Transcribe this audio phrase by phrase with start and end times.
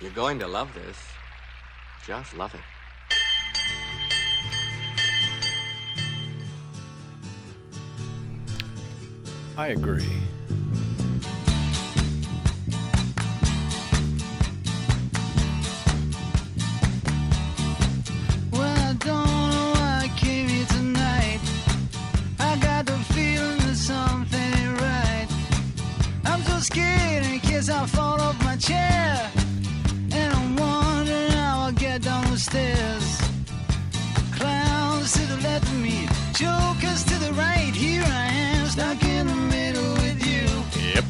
[0.00, 0.98] You're going to love this.
[2.04, 2.60] Just love it.
[9.56, 10.04] I agree.
[18.50, 21.40] Well, I don't know why I came here tonight.
[22.40, 25.28] I got the feeling that something right.
[26.24, 29.30] I'm so scared in case I fall off my chair.
[32.54, 33.20] Stairs.
[34.30, 37.72] Clowns to the left of me, jokers to the right.
[37.74, 40.46] Here I am, stuck in the middle with you.
[40.94, 41.04] Yep.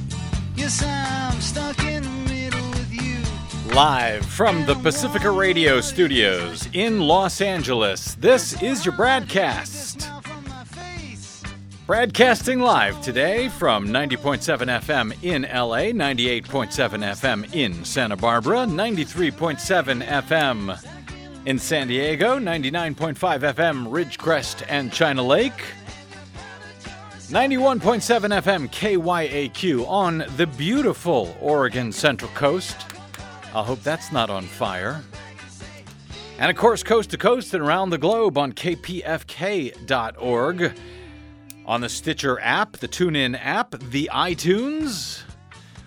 [0.57, 3.75] Yes, I'm stuck in the middle with you.
[3.75, 10.01] Live from the Pacifica Radio studios in Los Angeles, this is your BradCast.
[10.01, 11.42] Smile from my face.
[11.87, 20.94] Broadcasting live today from 90.7 FM in LA, 98.7 FM in Santa Barbara, 93.7 FM
[21.47, 25.53] in San Diego, 99.5 FM Ridgecrest and China Lake,
[27.28, 32.77] 91.7 FM KYAQ on the beautiful Oregon Central Coast.
[33.55, 35.03] I hope that's not on fire.
[36.39, 39.12] And of course, coast to coast and around the globe on kpfk.org
[41.67, 45.23] on the Stitcher app, the TuneIn app, the iTunes,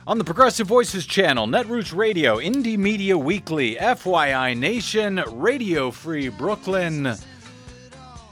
[0.08, 7.14] on the Progressive Voices channel, Netroots Radio, Indie Media Weekly, FYI Nation, Radio Free Brooklyn,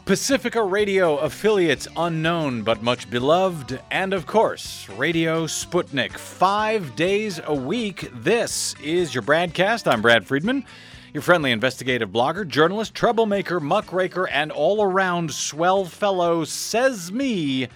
[0.05, 6.13] Pacifica Radio affiliates unknown but much beloved, and of course, Radio Sputnik.
[6.13, 8.09] Five days a week.
[8.13, 9.91] This is your BradCast.
[9.91, 10.63] I'm Brad Friedman,
[11.13, 17.67] your friendly investigative blogger, journalist, troublemaker, muckraker, and all around swell fellow, says me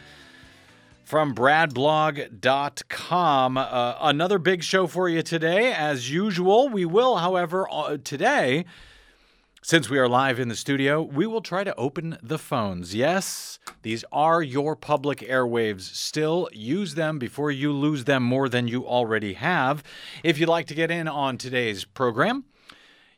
[1.09, 3.57] from bradblog.com.
[3.57, 5.73] Uh, another big show for you today.
[5.73, 8.65] As usual, we will, however, uh, today.
[9.63, 12.93] Since we are live in the studio, we will try to open the phones.
[12.93, 15.81] Yes, these are your public airwaves.
[15.81, 19.81] Still, use them before you lose them more than you already have.
[20.23, 22.43] If you'd like to get in on today's program,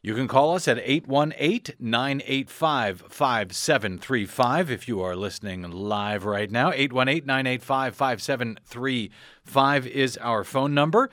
[0.03, 6.71] you can call us at 818 985 5735 if you are listening live right now.
[6.71, 11.11] 818 985 5735 is our phone number.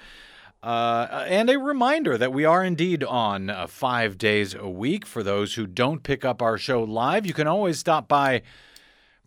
[0.62, 5.04] Uh, and a reminder that we are indeed on uh, five days a week.
[5.06, 8.42] For those who don't pick up our show live, you can always stop by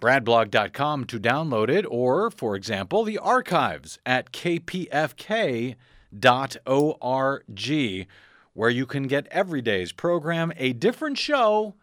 [0.02, 5.76] bradblog.com to download it, or, for example, the archives at kpfk.org,
[8.54, 11.76] where you can get every day's program, a different show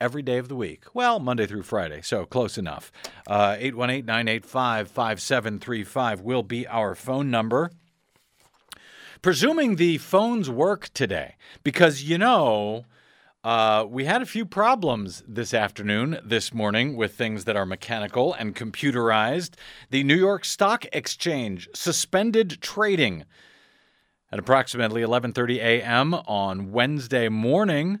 [0.00, 0.84] every day of the week.
[0.94, 2.90] Well, Monday through Friday, so close enough.
[3.26, 7.70] Uh, 818 985 5735 will be our phone number
[9.22, 12.84] presuming the phones work today, because you know,
[13.44, 18.34] uh, we had a few problems this afternoon, this morning, with things that are mechanical
[18.34, 19.54] and computerized.
[19.90, 23.24] The New York Stock Exchange suspended trading
[24.32, 26.14] at approximately 11:30 a.m.
[26.14, 28.00] on Wednesday morning.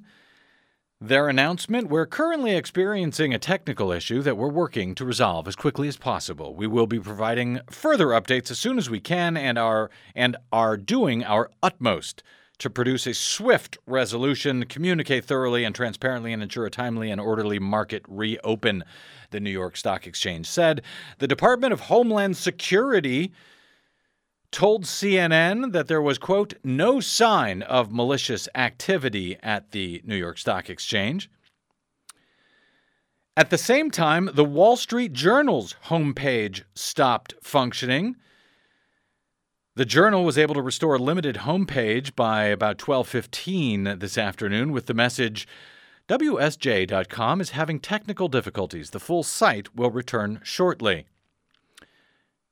[1.00, 5.88] Their announcement We're currently experiencing a technical issue that we're working to resolve as quickly
[5.88, 6.54] as possible.
[6.54, 10.76] We will be providing further updates as soon as we can and are, and are
[10.76, 12.22] doing our utmost
[12.58, 17.58] to produce a swift resolution, communicate thoroughly and transparently, and ensure a timely and orderly
[17.58, 18.84] market reopen,
[19.30, 20.82] the New York Stock Exchange said.
[21.18, 23.32] The Department of Homeland Security
[24.52, 30.38] told CNN that there was, quote, no sign of malicious activity at the New York
[30.38, 31.28] Stock Exchange.
[33.34, 38.16] At the same time, the Wall Street Journal's homepage stopped functioning.
[39.74, 44.84] The Journal was able to restore a limited homepage by about 12:15 this afternoon with
[44.84, 45.48] the message
[46.08, 48.90] WSJ.com is having technical difficulties.
[48.90, 51.06] The full site will return shortly.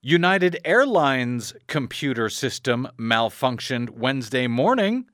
[0.02, 5.04] United Airlines computer system malfunctioned Wednesday morning,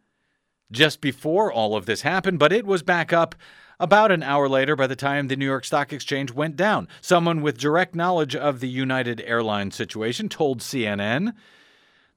[0.70, 3.34] just before all of this happened, but it was back up
[3.80, 6.86] about an hour later by the time the New York Stock Exchange went down.
[7.00, 11.32] Someone with direct knowledge of the United Airlines situation told CNN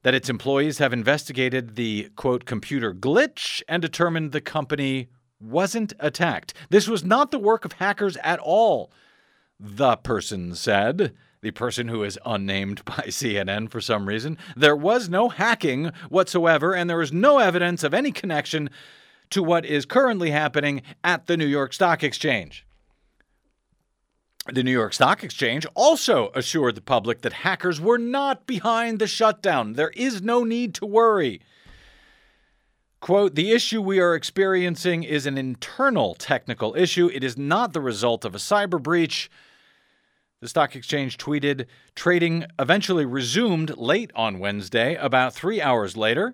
[0.04, 5.10] that its employees have investigated the quote computer glitch and determined the company
[5.42, 6.54] wasn't attacked.
[6.70, 8.92] This was not the work of hackers at all,
[9.60, 14.38] the person said the person who is unnamed by CNN for some reason.
[14.56, 18.70] There was no hacking whatsoever, and there is no evidence of any connection
[19.32, 22.66] to what is currently happening at the New York Stock Exchange.
[24.48, 29.06] The New York Stock Exchange also assured the public that hackers were not behind the
[29.06, 29.74] shutdown.
[29.74, 31.42] There is no need to worry.
[33.00, 37.10] Quote, the issue we are experiencing is an internal technical issue.
[37.14, 39.30] It is not the result of a cyber breach.
[40.42, 41.66] The stock exchange tweeted
[41.96, 46.34] trading eventually resumed late on Wednesday, about three hours later.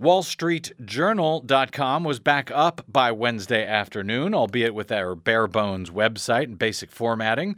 [0.00, 6.92] WallStreetJournal.com was back up by Wednesday afternoon, albeit with their bare bones website and basic
[6.92, 7.56] formatting.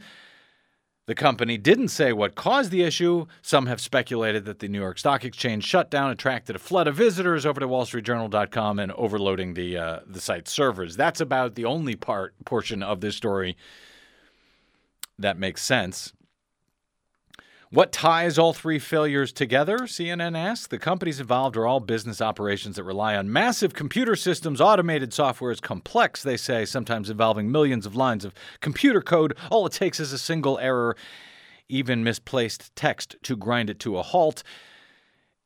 [1.05, 3.27] The company didn't say what caused the issue.
[3.43, 7.45] Some have speculated that the New York Stock Exchange shutdown attracted a flood of visitors
[7.45, 10.95] over to WallStreetJournal.com and overloading the uh, the site's servers.
[10.95, 13.55] That's about the only part portion of this story
[15.17, 16.13] that makes sense.
[17.71, 19.79] What ties all three failures together?
[19.79, 20.69] CNN asked.
[20.69, 24.61] The companies involved are all business operations that rely on massive computer systems.
[24.61, 29.35] Automated software is complex, they say, sometimes involving millions of lines of computer code.
[29.49, 30.95] All it takes is a single error,
[31.67, 34.41] even misplaced text, to grind it to a halt.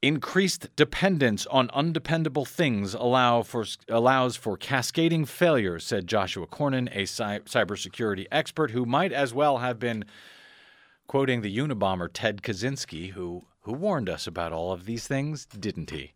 [0.02, 7.06] Increased dependence on undependable things allow for, allows for cascading failures, said Joshua Corman, a
[7.06, 10.06] cy- cybersecurity expert who might as well have been
[11.08, 15.90] quoting the Unabomber Ted Kaczynski, who who warned us about all of these things, didn't
[15.90, 16.14] he?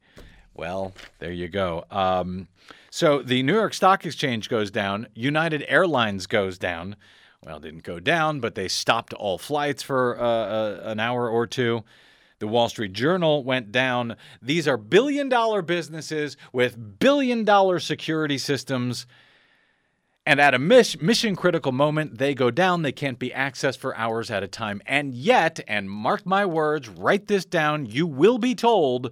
[0.54, 1.84] Well, there you go.
[1.92, 2.48] Um,
[2.90, 5.08] so the New York Stock Exchange goes down.
[5.14, 6.96] United Airlines goes down.
[7.44, 11.46] Well, didn't go down, but they stopped all flights for uh, uh, an hour or
[11.46, 11.84] two.
[12.44, 14.18] The Wall Street Journal went down.
[14.42, 19.08] These are billion dollar businesses with billion dollar security systems.
[20.26, 22.82] And at a mission critical moment, they go down.
[22.82, 24.82] They can't be accessed for hours at a time.
[24.86, 29.12] And yet, and mark my words, write this down, you will be told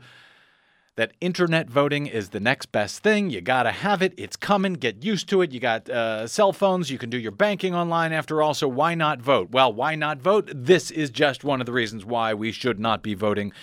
[0.98, 3.30] that internet voting is the next best thing.
[3.30, 4.14] You got to have it.
[4.18, 4.74] It's coming.
[4.74, 5.52] Get used to it.
[5.52, 6.92] You got uh, cell phones.
[6.92, 8.54] You can do your banking online after all.
[8.54, 9.52] So why not vote?
[9.52, 10.52] Well, why not vote?
[10.54, 13.54] This is just one of the reasons why we should not be voting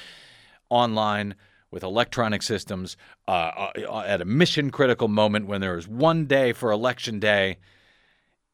[0.70, 1.34] online
[1.70, 2.96] with electronic systems
[3.26, 7.58] uh, uh, at a mission critical moment when there is one day for election day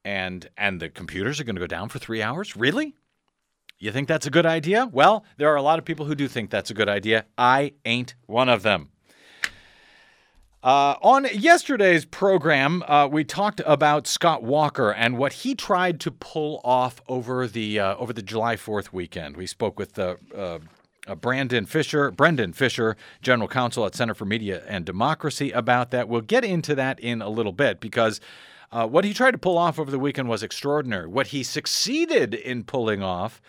[0.04, 2.94] and and the computers are going to go down for 3 hours really
[3.84, 6.26] you think that's a good idea well there are a lot of people who do
[6.28, 8.88] think that's a good idea i ain't one of them
[10.64, 16.10] uh, on yesterday's program, uh, we talked about Scott Walker and what he tried to
[16.10, 19.36] pull off over the uh, over the July Fourth weekend.
[19.36, 20.60] We spoke with uh, uh,
[21.16, 26.08] Brandon Fisher, Brendan Fisher, General Counsel at Center for Media and Democracy, about that.
[26.08, 28.20] We'll get into that in a little bit because
[28.72, 31.06] uh, what he tried to pull off over the weekend was extraordinary.
[31.06, 33.42] What he succeeded in pulling off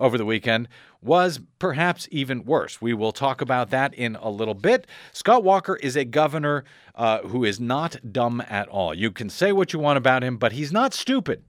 [0.00, 0.66] over the weekend
[1.02, 2.82] was perhaps even worse.
[2.82, 4.86] We will talk about that in a little bit.
[5.12, 6.64] Scott Walker is a governor
[6.94, 8.92] uh, who is not dumb at all.
[8.94, 11.44] You can say what you want about him, but he's not stupid.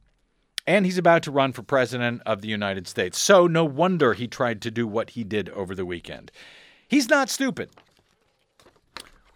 [0.67, 3.17] And he's about to run for president of the United States.
[3.17, 6.31] So no wonder he tried to do what he did over the weekend.
[6.87, 7.69] He's not stupid.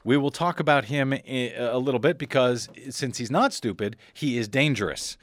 [0.04, 4.48] We will talk about him a little bit because since he's not stupid, he is
[4.48, 5.18] dangerous.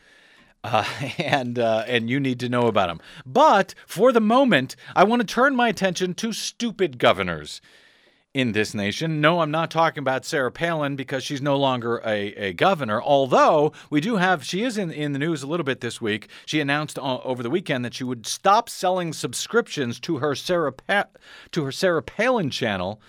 [0.64, 0.84] Uh,
[1.18, 3.00] and uh, and you need to know about them.
[3.26, 7.60] But for the moment, I want to turn my attention to stupid governors
[8.34, 9.20] in this nation.
[9.20, 13.72] No, I'm not talking about Sarah Palin because she's no longer a, a governor, although
[13.90, 16.28] we do have, she is in, in the news a little bit this week.
[16.46, 20.72] She announced uh, over the weekend that she would stop selling subscriptions to her Sarah,
[20.72, 21.08] pa-
[21.52, 23.00] to her Sarah Palin channel.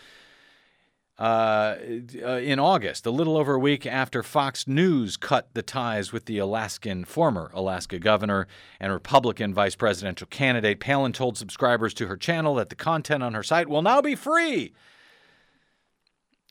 [1.20, 1.76] Uh,
[2.24, 6.26] uh, in August, a little over a week after Fox News cut the ties with
[6.26, 8.48] the Alaskan former Alaska governor
[8.80, 13.36] and Republican vice presidential candidate, Palin told subscribers to her channel that the content on
[13.36, 14.74] her site will now be free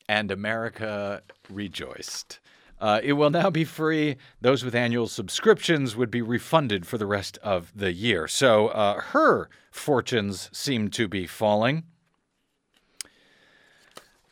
[0.07, 2.39] and America rejoiced.
[2.79, 4.17] Uh, it will now be free.
[4.41, 8.27] Those with annual subscriptions would be refunded for the rest of the year.
[8.27, 11.83] So uh, her fortunes seem to be falling.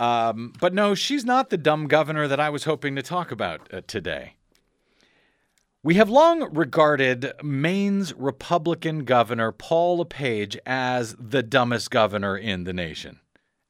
[0.01, 3.71] Um, but no, she's not the dumb governor that I was hoping to talk about
[3.71, 4.33] uh, today.
[5.83, 12.73] We have long regarded Maine's Republican governor, Paul LePage, as the dumbest governor in the
[12.73, 13.20] nation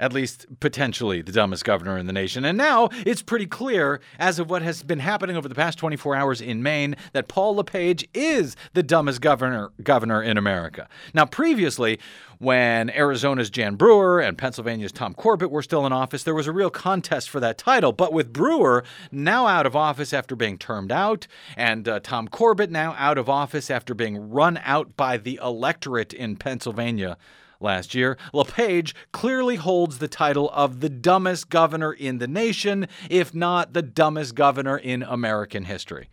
[0.01, 2.43] at least potentially the dumbest governor in the nation.
[2.43, 6.15] And now it's pretty clear, as of what has been happening over the past 24
[6.15, 10.89] hours in Maine, that Paul LePage is the dumbest governor governor in America.
[11.13, 11.99] Now, previously,
[12.39, 16.51] when Arizona's Jan Brewer and Pennsylvania's Tom Corbett were still in office, there was a
[16.51, 17.91] real contest for that title.
[17.91, 22.71] But with Brewer now out of office after being termed out, and uh, Tom Corbett
[22.71, 27.15] now out of office after being run out by the electorate in Pennsylvania
[27.61, 33.33] last year, LePage clearly holds the title of the dumbest governor in the nation, if
[33.33, 36.09] not the dumbest governor in American history.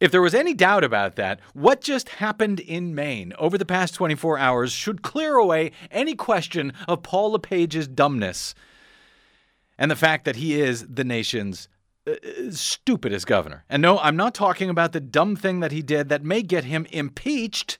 [0.00, 3.94] If there was any doubt about that, what just happened in Maine over the past
[3.94, 8.54] 24 hours should clear away any question of Paul LePage's dumbness
[9.78, 11.68] and the fact that he is the nation's
[12.06, 12.14] uh,
[12.50, 13.64] stupidest governor.
[13.68, 16.64] And no, I'm not talking about the dumb thing that he did that may get
[16.64, 17.78] him impeached.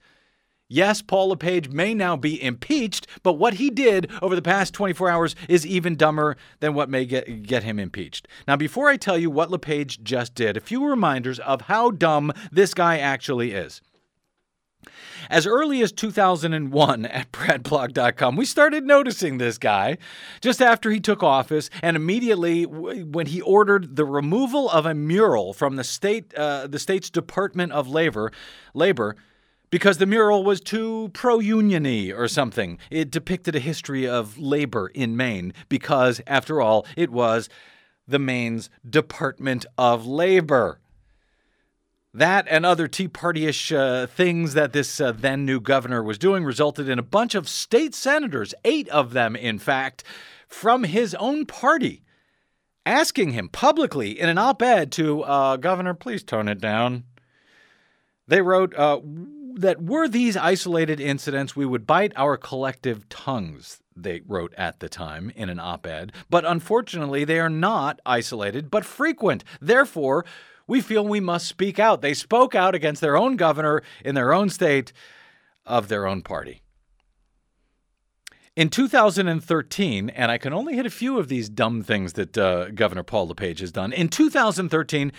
[0.72, 5.10] Yes, Paul LePage may now be impeached, but what he did over the past 24
[5.10, 8.28] hours is even dumber than what may get, get him impeached.
[8.46, 12.32] Now, before I tell you what LePage just did, a few reminders of how dumb
[12.52, 13.80] this guy actually is.
[15.28, 19.98] As early as 2001 at bradblog.com, we started noticing this guy
[20.40, 25.52] just after he took office, and immediately when he ordered the removal of a mural
[25.52, 28.30] from the state, uh, the state's Department of Labor,
[28.72, 29.16] labor
[29.70, 32.78] because the mural was too pro-uniony or something.
[32.90, 37.48] It depicted a history of labor in Maine because, after all, it was
[38.06, 40.80] the Maine's Department of Labor.
[42.12, 46.18] That and other Tea Party ish uh, things that this uh, then new governor was
[46.18, 50.02] doing resulted in a bunch of state senators, eight of them, in fact,
[50.48, 52.02] from his own party,
[52.84, 57.04] asking him publicly in an op ed to, uh, Governor, please tone it down.
[58.26, 58.98] They wrote uh,
[59.60, 64.88] that were these isolated incidents, we would bite our collective tongues, they wrote at the
[64.88, 66.12] time in an op ed.
[66.30, 69.44] But unfortunately, they are not isolated, but frequent.
[69.60, 70.24] Therefore,
[70.66, 72.00] we feel we must speak out.
[72.00, 74.92] They spoke out against their own governor in their own state
[75.66, 76.62] of their own party.
[78.56, 82.70] In 2013, and I can only hit a few of these dumb things that uh,
[82.70, 83.92] Governor Paul LePage has done.
[83.92, 85.12] In 2013,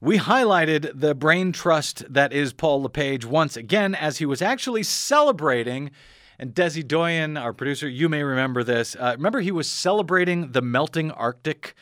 [0.00, 4.82] we highlighted the brain trust that is Paul LePage once again as he was actually
[4.82, 5.90] celebrating.
[6.38, 8.96] And Desi Doyen, our producer, you may remember this.
[8.98, 11.74] Uh, remember, he was celebrating the melting Arctic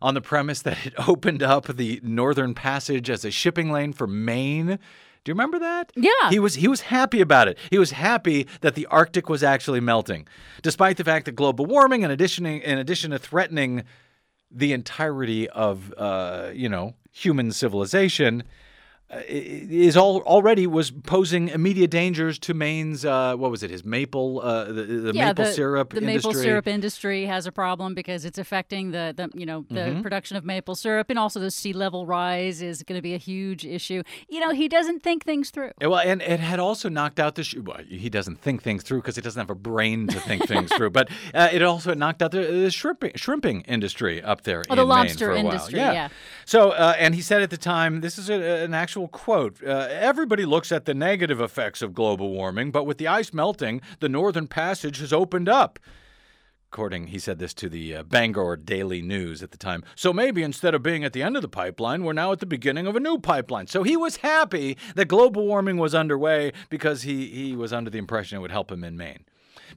[0.00, 4.06] on the premise that it opened up the Northern Passage as a shipping lane for
[4.06, 4.78] Maine.
[5.24, 5.92] Do you remember that?
[5.94, 6.30] Yeah.
[6.30, 7.56] He was he was happy about it.
[7.70, 10.26] He was happy that the Arctic was actually melting,
[10.62, 13.84] despite the fact that global warming, in addition in addition to threatening
[14.52, 18.42] the entirety of uh, you know human civilization,
[19.28, 24.40] is all already was posing immediate dangers to Maine's uh, what was it his maple
[24.40, 26.14] uh, the, the yeah, maple the, syrup the industry.
[26.16, 30.00] maple syrup industry has a problem because it's affecting the, the you know the Mm-hmm.
[30.02, 33.18] production of maple syrup and also the sea level rise is going to be a
[33.18, 34.02] huge issue.
[34.28, 35.72] You know he doesn't think things through.
[35.80, 37.62] Well, and it had also knocked out the.
[37.64, 40.72] Well, he doesn't think things through because he doesn't have a brain to think things
[40.76, 40.90] through.
[40.90, 44.82] But uh, it also knocked out the, the shrimping, shrimping industry up there Oh, the
[44.82, 45.52] in Maine lobster for a while.
[45.52, 46.08] industry, yeah.
[46.46, 49.62] So, uh, and he said at the time, this is a, an actual quote.
[49.62, 53.80] Uh, Everybody looks at the negative effects of global warming, but with the ice melting,
[54.00, 55.78] the northern passage has opened up.
[56.72, 59.84] According, he said this to the uh, Bangor Daily News at the time.
[59.94, 62.46] So maybe instead of being at the end of the pipeline, we're now at the
[62.46, 63.66] beginning of a new pipeline.
[63.66, 67.98] So he was happy that global warming was underway because he, he was under the
[67.98, 69.26] impression it would help him in Maine.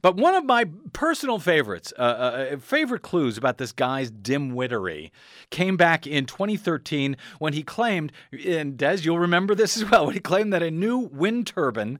[0.02, 5.12] But one of my personal favorites, uh, uh, favorite clues about this guy's dim-wittery
[5.50, 8.12] came back in 2013 when he claimed,
[8.44, 11.98] and Des, you'll remember this as well, when he claimed that a new wind turbine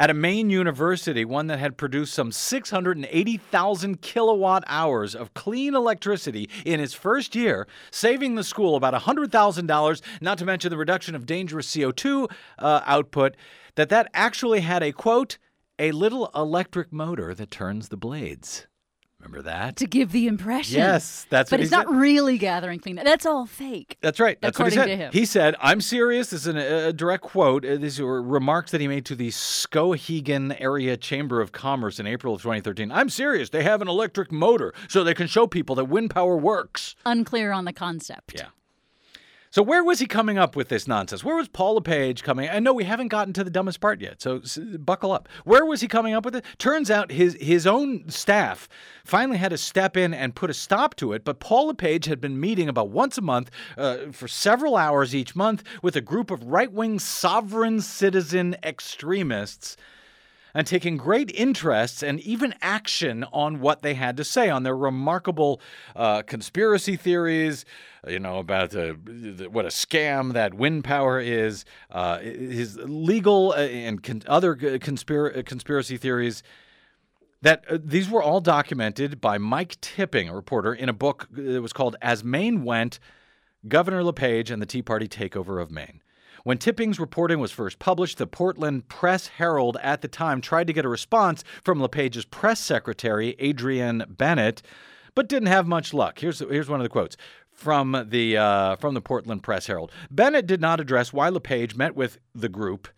[0.00, 6.48] at a Maine university, one that had produced some 680,000 kilowatt hours of clean electricity
[6.64, 11.26] in its first year, saving the school about $100,000, not to mention the reduction of
[11.26, 13.36] dangerous CO2 uh, output,
[13.74, 15.36] that that actually had a quote,
[15.80, 18.66] a little electric motor that turns the blades.
[19.18, 19.76] Remember that?
[19.76, 20.78] To give the impression.
[20.78, 21.94] Yes, that's but what it's not said.
[21.96, 22.96] really gathering clean.
[22.96, 23.98] That's all fake.
[24.00, 24.40] That's right.
[24.40, 24.86] That's what he said.
[24.86, 25.12] to him.
[25.12, 27.66] He said, "I'm serious." This is an, a direct quote.
[27.66, 32.06] Uh, These were remarks that he made to the Skowhegan Area Chamber of Commerce in
[32.06, 32.90] April of 2013.
[32.90, 33.50] I'm serious.
[33.50, 36.96] They have an electric motor, so they can show people that wind power works.
[37.04, 38.32] Unclear on the concept.
[38.34, 38.46] Yeah.
[39.52, 41.24] So where was he coming up with this nonsense?
[41.24, 42.48] Where was Paul LePage coming?
[42.48, 44.40] I know we haven't gotten to the dumbest part yet, so
[44.78, 45.28] buckle up.
[45.44, 46.44] Where was he coming up with it?
[46.58, 48.68] Turns out his his own staff
[49.04, 51.24] finally had to step in and put a stop to it.
[51.24, 55.34] But Paul LePage had been meeting about once a month uh, for several hours each
[55.34, 59.76] month with a group of right wing sovereign citizen extremists
[60.54, 64.76] and taking great interests and even action on what they had to say on their
[64.76, 65.60] remarkable
[65.96, 67.64] uh, conspiracy theories,
[68.06, 68.94] you know, about uh,
[69.50, 75.44] what a scam that wind power is, uh, his legal uh, and con- other conspira-
[75.44, 76.42] conspiracy theories.
[77.42, 81.62] That uh, these were all documented by Mike Tipping, a reporter, in a book that
[81.62, 82.98] was called As Maine Went
[83.66, 86.02] Governor LePage and the Tea Party Takeover of Maine.
[86.42, 90.72] When Tipping's reporting was first published, the Portland Press Herald at the time tried to
[90.72, 94.62] get a response from LePage's press secretary, Adrienne Bennett,
[95.14, 96.18] but didn't have much luck.
[96.18, 97.16] Here's, here's one of the quotes
[97.52, 99.92] from the, uh, from the Portland Press Herald.
[100.10, 102.88] Bennett did not address why LePage met with the group,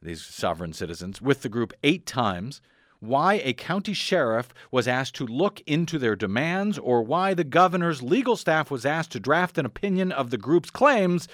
[0.00, 2.60] these sovereign citizens, with the group eight times,
[3.00, 8.02] why a county sheriff was asked to look into their demands or why the governor's
[8.02, 11.28] legal staff was asked to draft an opinion of the group's claims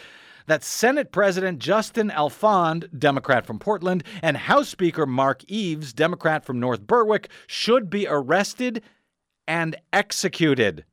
[0.46, 6.60] that Senate President Justin Alfond, Democrat from Portland, and House Speaker Mark Eves, Democrat from
[6.60, 8.82] North Berwick, should be arrested
[9.46, 10.84] and executed.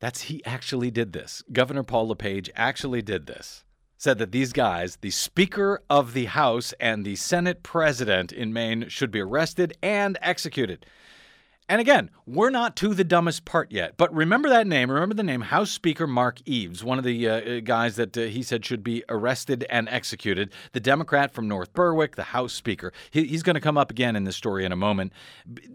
[0.00, 1.42] That's he actually did this.
[1.52, 3.64] Governor Paul LePage actually did this.
[3.96, 8.88] Said that these guys, the Speaker of the House and the Senate President in Maine,
[8.88, 10.86] should be arrested and executed.
[11.70, 14.90] And again, we're not to the dumbest part yet, but remember that name.
[14.90, 18.42] Remember the name House Speaker Mark Eves, one of the uh, guys that uh, he
[18.42, 22.90] said should be arrested and executed, the Democrat from North Berwick, the House Speaker.
[23.10, 25.12] He, he's going to come up again in this story in a moment,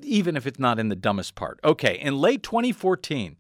[0.02, 1.60] even if it's not in the dumbest part.
[1.64, 3.36] Okay, in late 2014,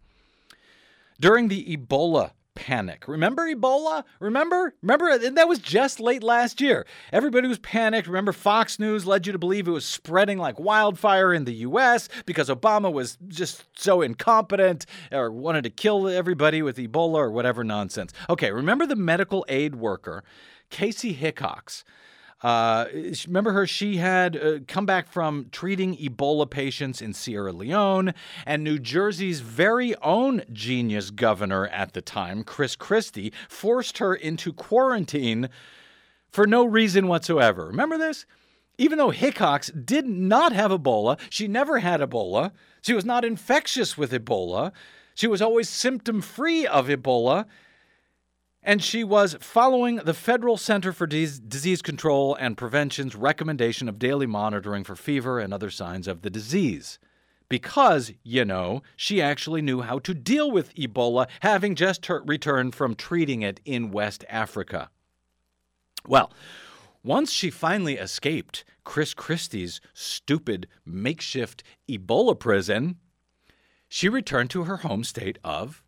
[1.19, 3.07] during the Ebola panic.
[3.07, 4.03] Remember Ebola?
[4.19, 4.73] Remember?
[4.81, 6.85] Remember that was just late last year.
[7.11, 8.07] Everybody was panicked.
[8.07, 12.09] Remember Fox News led you to believe it was spreading like wildfire in the US
[12.25, 17.63] because Obama was just so incompetent or wanted to kill everybody with Ebola or whatever
[17.63, 18.13] nonsense.
[18.29, 20.23] Okay, remember the medical aid worker
[20.71, 21.83] Kaci Hickox
[22.43, 22.85] uh,
[23.25, 23.65] remember her?
[23.65, 28.13] She had uh, come back from treating Ebola patients in Sierra Leone,
[28.45, 34.51] and New Jersey's very own genius governor at the time, Chris Christie, forced her into
[34.51, 35.49] quarantine
[36.29, 37.67] for no reason whatsoever.
[37.67, 38.25] Remember this?
[38.77, 42.51] Even though Hickox did not have Ebola, she never had Ebola.
[42.81, 44.71] She was not infectious with Ebola.
[45.15, 47.45] She was always symptom free of Ebola
[48.63, 54.25] and she was following the Federal Center for Disease Control and Prevention's recommendation of daily
[54.25, 56.97] monitoring for fever and other signs of the disease.
[57.49, 62.95] Because, you know, she actually knew how to deal with Ebola, having just returned from
[62.95, 64.89] treating it in West Africa.
[66.07, 66.31] Well,
[67.03, 72.95] once she finally escaped Chris Christie's stupid makeshift Ebola prison,
[73.89, 75.83] she returned to her home state of,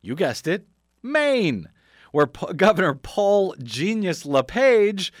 [0.00, 0.66] you guessed it,
[1.02, 1.68] Maine
[2.14, 5.12] where P- Governor Paul Genius LePage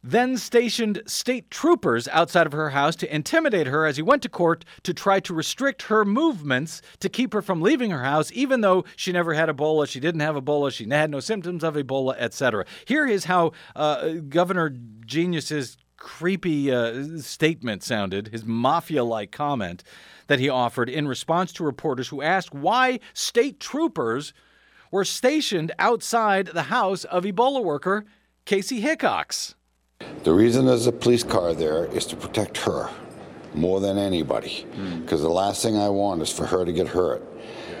[0.00, 4.28] then stationed state troopers outside of her house to intimidate her as he went to
[4.28, 8.60] court to try to restrict her movements to keep her from leaving her house, even
[8.60, 12.14] though she never had Ebola, she didn't have Ebola, she had no symptoms of Ebola,
[12.16, 12.64] etc.
[12.84, 19.82] Here is how uh, Governor Genius's creepy uh, statement sounded, his mafia like comment
[20.28, 24.32] that he offered in response to reporters who asked why state troopers
[24.90, 28.04] were stationed outside the house of Ebola worker
[28.46, 29.54] Kaci Hickox.
[30.24, 32.88] The reason there's a police car there is to protect her
[33.54, 34.66] more than anybody.
[35.02, 35.24] Because mm.
[35.24, 37.22] the last thing I want is for her to get hurt.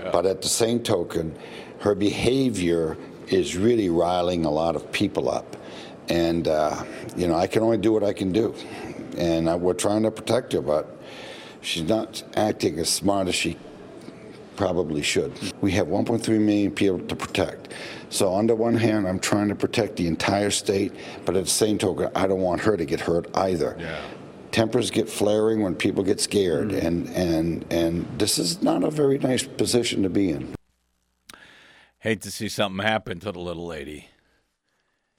[0.02, 0.10] Yeah.
[0.10, 1.36] But at the same token,
[1.80, 2.96] her behavior
[3.28, 5.56] is really riling a lot of people up.
[6.08, 6.84] And, uh,
[7.16, 8.54] you know, I can only do what I can do.
[9.16, 10.96] And uh, we're trying to protect her, but
[11.60, 13.56] she's not acting as smart as she
[14.58, 15.32] probably should.
[15.60, 17.72] We have 1.3 million people to protect.
[18.10, 20.92] So on the one hand, I'm trying to protect the entire state,
[21.24, 23.76] but at the same token, I don't want her to get hurt either.
[23.78, 24.00] Yeah.
[24.50, 26.82] Tempers get flaring when people get scared, mm.
[26.82, 30.54] and and and this is not a very nice position to be in.
[32.00, 34.08] Hate to see something happen to the little lady.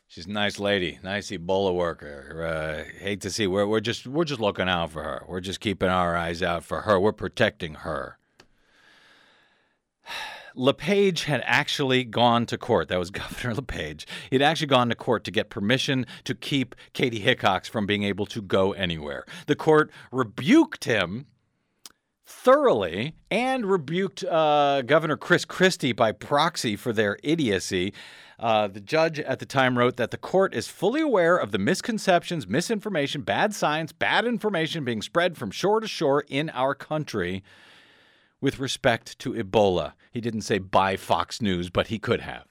[0.07, 2.43] She's a nice lady, nice Ebola worker.
[2.43, 5.23] Uh, hate to see we're we're just we're just looking out for her.
[5.29, 6.99] We're just keeping our eyes out for her.
[6.99, 8.18] We're protecting her.
[10.55, 12.89] LePage had actually gone to court.
[12.89, 14.05] That was Governor LePage.
[14.29, 18.25] He'd actually gone to court to get permission to keep Katie Hickox from being able
[18.27, 19.25] to go anywhere.
[19.47, 21.25] The court rebuked him
[22.25, 27.93] thoroughly and rebuked uh, Governor Chris Christie by proxy for their idiocy.
[28.37, 31.57] Uh, the judge at the time wrote that the court is fully aware of the
[31.57, 37.43] misconceptions, misinformation, bad science, bad information being spread from shore to shore in our country
[38.41, 39.93] with respect to Ebola.
[40.11, 42.45] He didn't say by Fox News, but he could have.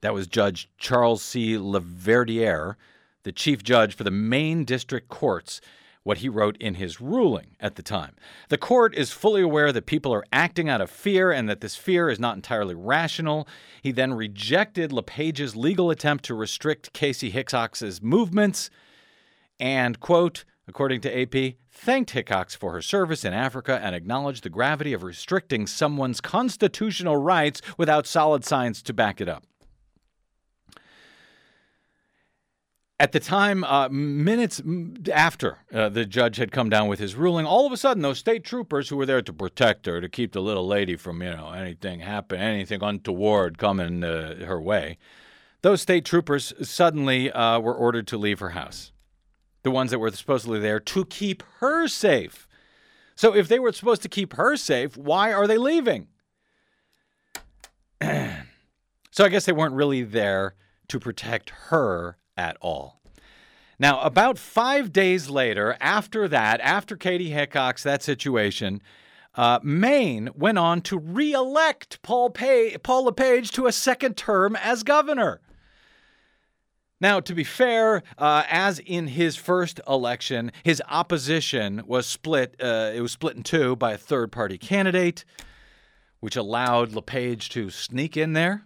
[0.00, 1.56] That was Judge Charles C.
[1.56, 2.76] Laverdiere,
[3.22, 5.60] the chief judge for the Maine District Courts,
[6.02, 8.14] what he wrote in his ruling at the time.
[8.48, 11.74] The court is fully aware that people are acting out of fear and that this
[11.74, 13.48] fear is not entirely rational.
[13.82, 18.70] He then rejected LePage's legal attempt to restrict Kaci Hickox's movements
[19.58, 24.50] and, quote, according to AP, thanked Hickox for her service in Africa and acknowledged the
[24.50, 29.44] gravity of restricting someone's constitutional rights without solid science to back it up.
[32.98, 34.62] At the time, uh, minutes
[35.12, 38.18] after uh, the judge had come down with his ruling, all of a sudden, those
[38.18, 41.30] state troopers who were there to protect her, to keep the little lady from, you
[41.30, 44.96] know, anything happen, anything untoward coming uh, her way,
[45.60, 48.92] those state troopers suddenly uh, were ordered to leave her house.
[49.66, 52.46] The ones that were supposedly there to keep her safe.
[53.16, 56.06] So if they were supposed to keep her safe, why are they leaving?
[58.00, 60.54] so I guess they weren't really there
[60.86, 63.00] to protect her at all.
[63.76, 68.80] Now, about five days later, after that, after Katie Hickox, that situation,
[69.34, 74.84] uh, Maine went on to re-elect Paul, Pay- Paul LePage to a second term as
[74.84, 75.40] governor.
[76.98, 82.56] Now, to be fair, uh, as in his first election, his opposition was split.
[82.58, 85.24] Uh, it was split in two by a third-party candidate,
[86.20, 88.64] which allowed LePage to sneak in there.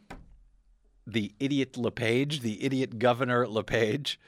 [1.07, 4.21] The idiot LePage, the idiot governor LePage.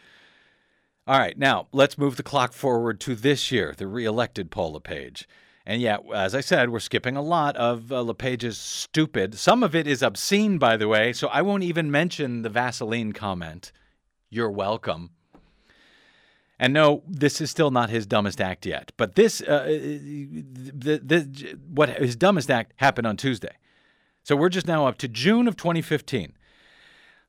[1.07, 5.29] All right, now let's move the clock forward to this year, the re-elected Paul LePage.
[5.65, 9.37] And yeah, as I said, we're skipping a lot of uh, LePage's stupid.
[9.37, 13.13] Some of it is obscene, by the way, so I won't even mention the Vaseline
[13.13, 13.71] comment.
[14.33, 15.11] You're welcome.
[16.59, 18.91] And no, this is still not his dumbest act yet.
[18.97, 23.55] But this, uh, the, the, what his dumbest act happened on Tuesday.
[24.23, 26.33] So we're just now up to June of 2015.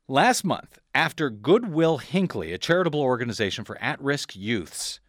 [0.07, 5.01] Last month, after Goodwill Hinckley, a charitable organization for at risk youths,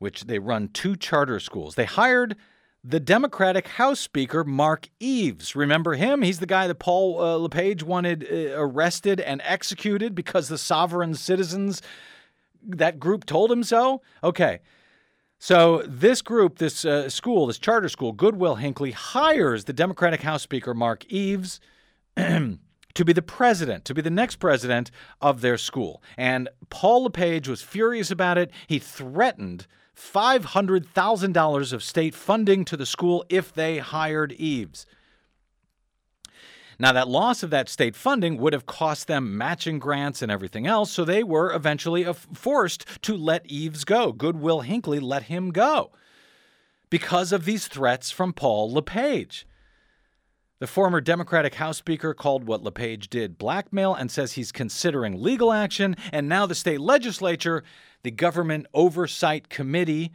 [0.00, 2.34] which they run two charter schools, they hired
[2.84, 5.56] the Democratic House Speaker, Mark Eves.
[5.56, 6.22] Remember him?
[6.22, 11.14] He's the guy that Paul uh, LePage wanted uh, arrested and executed because the sovereign
[11.14, 11.82] citizens,
[12.62, 14.02] that group told him so?
[14.22, 14.60] Okay.
[15.40, 20.42] So this group, this uh, school, this charter school, Goodwill Hinckley, hires the Democratic House
[20.42, 21.60] Speaker, Mark Eves.
[22.98, 26.02] to be the president, to be the next president of their school.
[26.16, 28.50] And Paul LePage was furious about it.
[28.66, 34.86] He threatened $500,000 of state funding to the school if they hired Eves.
[36.78, 40.64] Now, that loss of that state funding would have cost them matching grants and everything
[40.64, 44.12] else, so they were eventually forced to let Eves go.
[44.12, 45.90] Goodwill Hinckley let him go
[46.88, 49.44] because of these threats from Paul LePage.
[50.60, 55.52] The former Democratic House Speaker called what LePage did blackmail and says he's considering legal
[55.52, 55.94] action.
[56.12, 57.62] And now the state legislature,
[58.02, 60.10] the Government Oversight Committee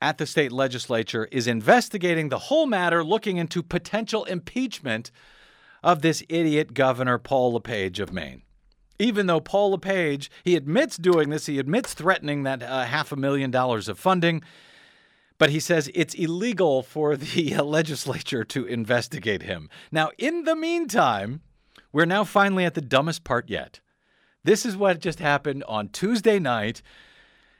[0.00, 5.10] at the state legislature, is investigating the whole matter, looking into potential impeachment
[5.82, 8.40] of this idiot Governor Paul LePage of Maine.
[8.98, 13.16] Even though Paul LePage, he admits doing this, he admits threatening that uh, half a
[13.16, 14.42] million dollars of funding
[15.38, 19.68] but he says it's illegal for the uh, legislature to investigate him.
[19.90, 21.42] Now, in the meantime,
[21.92, 23.80] we're now finally at the dumbest part yet.
[24.42, 26.82] This is what just happened on Tuesday night.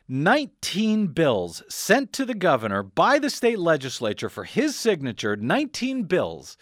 [0.06, 6.58] 19 bills sent to the governor by the state legislature for his signature, 19 bills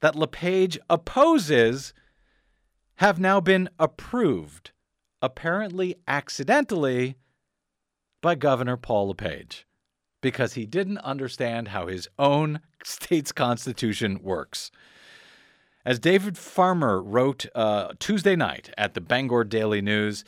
[0.00, 1.94] that LePage opposes,
[2.96, 4.72] have now been approved,
[5.22, 7.16] apparently accidentally,
[8.20, 9.66] by Governor Paul LePage
[10.22, 14.70] because he didn't understand how his own state's constitution works.
[15.84, 20.24] As David Farmer wrote uh, Tuesday night at the Bangor Daily News,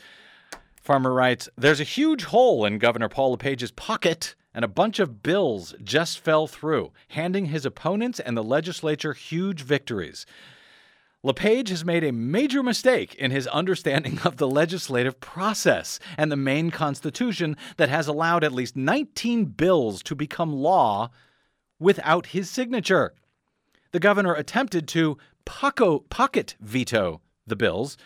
[0.81, 5.23] Farmer writes There's a huge hole in Governor Paul LePage's pocket, and a bunch of
[5.23, 10.25] bills just fell through, handing his opponents and the legislature huge victories.
[11.25, 16.35] LePage has made a major mistake in his understanding of the legislative process and the
[16.35, 21.09] Maine Constitution that has allowed at least 19 bills to become law
[21.79, 23.15] without his signature.
[23.91, 27.97] The governor attempted to pocket veto the bills,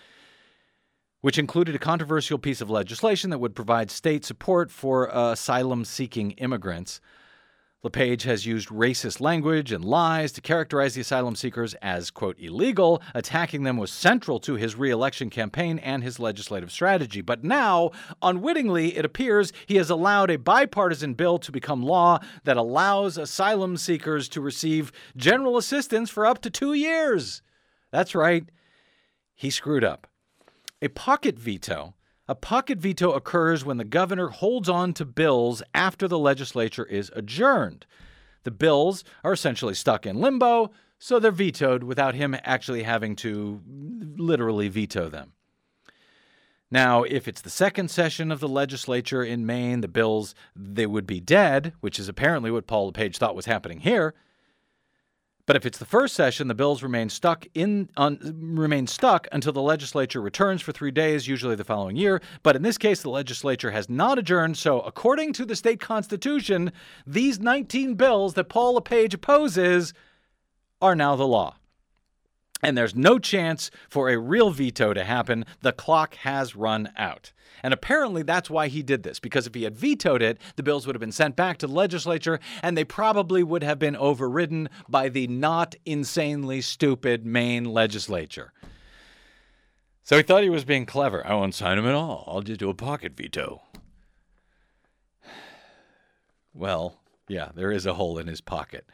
[1.20, 5.84] which included a controversial piece of legislation that would provide state support for uh, asylum
[5.84, 7.02] seeking immigrants.
[7.82, 13.02] LePage has used racist language and lies to characterize the asylum seekers as, quote, illegal.
[13.16, 17.22] Attacking them was central to his reelection campaign and his legislative strategy.
[17.22, 22.58] But now, unwittingly, it appears he has allowed a bipartisan bill to become law that
[22.58, 27.42] allows asylum seekers to receive general assistance for up to two years.
[27.92, 28.44] That's right,
[29.36, 30.06] he screwed up.
[30.82, 31.94] A pocket veto
[32.30, 37.12] a pocket veto occurs when the governor holds on to bills after the legislature is
[37.16, 37.88] adjourned.
[38.44, 43.64] The bills are essentially stuck in limbo, so they're vetoed without him actually having to
[43.66, 45.34] literally veto them.
[46.70, 51.08] Now, if it's the second session of the legislature in Maine, the bills they would
[51.08, 54.14] be dead, which is apparently what Paul LePage thought was happening here.
[55.50, 59.64] But if it's the first session, the bills remain stuck in remain stuck until the
[59.64, 62.22] legislature returns for three days, usually the following year.
[62.44, 64.60] But in this case, the legislature has not adjourned.
[64.60, 66.72] So, according to the state constitution,
[67.08, 69.92] these 19 bills that Paul LePage opposes
[70.84, 71.56] are now the law.
[72.62, 75.46] And there's no chance for a real veto to happen.
[75.62, 77.32] The clock has run out.
[77.64, 80.86] And apparently that's why he did this, because if he had vetoed it, the bills
[80.86, 84.70] would have been sent back to the legislature and they probably would have been overridden
[84.88, 88.54] by the not insanely stupid Maine legislature.
[90.04, 91.26] So he thought he was being clever.
[91.26, 92.24] I won't sign him at all.
[92.28, 93.62] I'll just do a pocket veto.
[96.52, 98.90] Well, yeah, there is a hole in his pocket.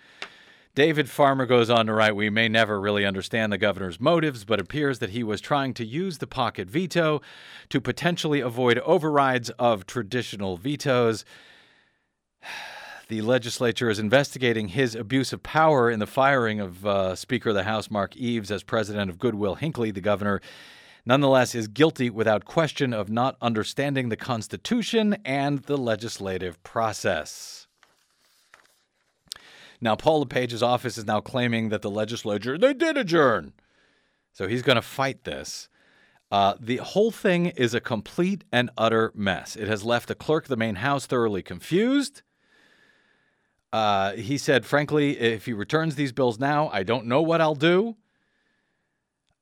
[0.76, 4.60] David Farmer goes on to write We may never really understand the governor's motives, but
[4.60, 7.22] appears that he was trying to use the pocket veto
[7.70, 11.26] to potentially avoid overrides of traditional vetoes.
[13.08, 17.56] The legislature is investigating his abuse of power in the firing of uh, Speaker of
[17.56, 19.92] the House Mark Eves as president of Goodwill Hinckley.
[19.92, 20.42] The governor,
[21.06, 27.65] nonetheless, is guilty without question of not understanding the Constitution and the legislative process.
[29.82, 33.54] Now, Paul LePage's office is now claiming that the legislature, they did adjourn.
[34.32, 35.70] So he's going to fight this.
[36.32, 39.56] Uh, the whole thing is a complete and utter mess.
[39.56, 42.24] It has left the clerk of the Maine House thoroughly confused.
[43.72, 47.56] Uh, he said, frankly, if he returns these bills now, I don't know what I'll
[47.56, 47.96] do.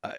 [0.04, 0.12] Uh,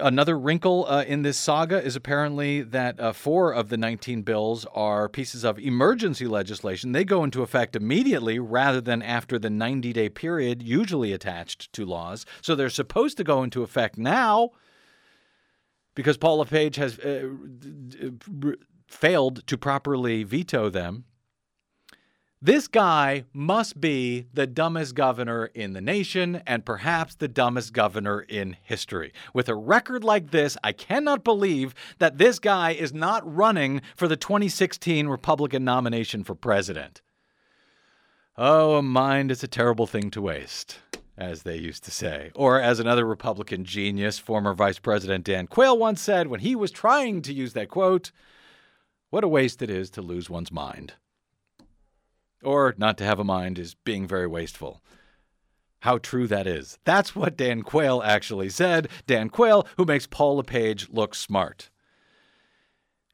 [0.00, 4.64] another wrinkle uh, in this saga is apparently that uh, four of the 19 bills
[4.74, 6.92] are pieces of emergency legislation.
[6.92, 11.84] They go into effect immediately rather than after the 90 day period usually attached to
[11.84, 12.24] laws.
[12.40, 14.52] So they're supposed to go into effect now
[15.94, 17.28] because Paul LePage has uh,
[18.88, 21.04] failed to properly veto them.
[22.46, 28.20] This guy must be the dumbest governor in the nation and perhaps the dumbest governor
[28.20, 29.12] in history.
[29.34, 34.06] With a record like this, I cannot believe that this guy is not running for
[34.06, 37.02] the 2016 Republican nomination for president.
[38.38, 40.78] Oh, a mind is a terrible thing to waste,
[41.18, 42.30] as they used to say.
[42.36, 46.70] Or, as another Republican genius, former Vice President Dan Quayle once said when he was
[46.70, 48.12] trying to use that quote,
[49.10, 50.92] what a waste it is to lose one's mind
[52.46, 54.80] or not to have a mind is being very wasteful.
[55.80, 56.78] How true that is.
[56.84, 58.88] That's what Dan Quayle actually said.
[59.06, 61.70] Dan Quayle, who makes Paul LePage look smart.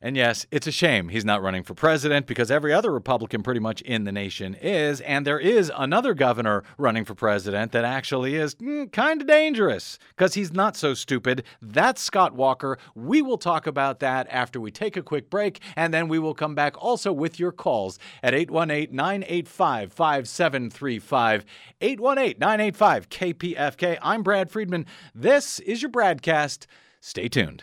[0.05, 3.61] And yes, it's a shame he's not running for president because every other Republican pretty
[3.61, 5.01] much in the nation is.
[5.03, 10.01] And there is another governor running for president that actually is mm, kind of dangerous
[10.09, 11.45] because he's not so stupid.
[11.63, 12.79] That's Scott Walker.
[12.97, 15.61] We will talk about that after we take a quick break.
[15.77, 21.45] And then we will come back also with your calls at 818 985 5735.
[21.81, 23.99] 818 985 KPFK.
[24.03, 24.85] I'm Brad Friedman.
[25.15, 26.67] This is your BradCast.
[27.01, 27.63] Stay tuned.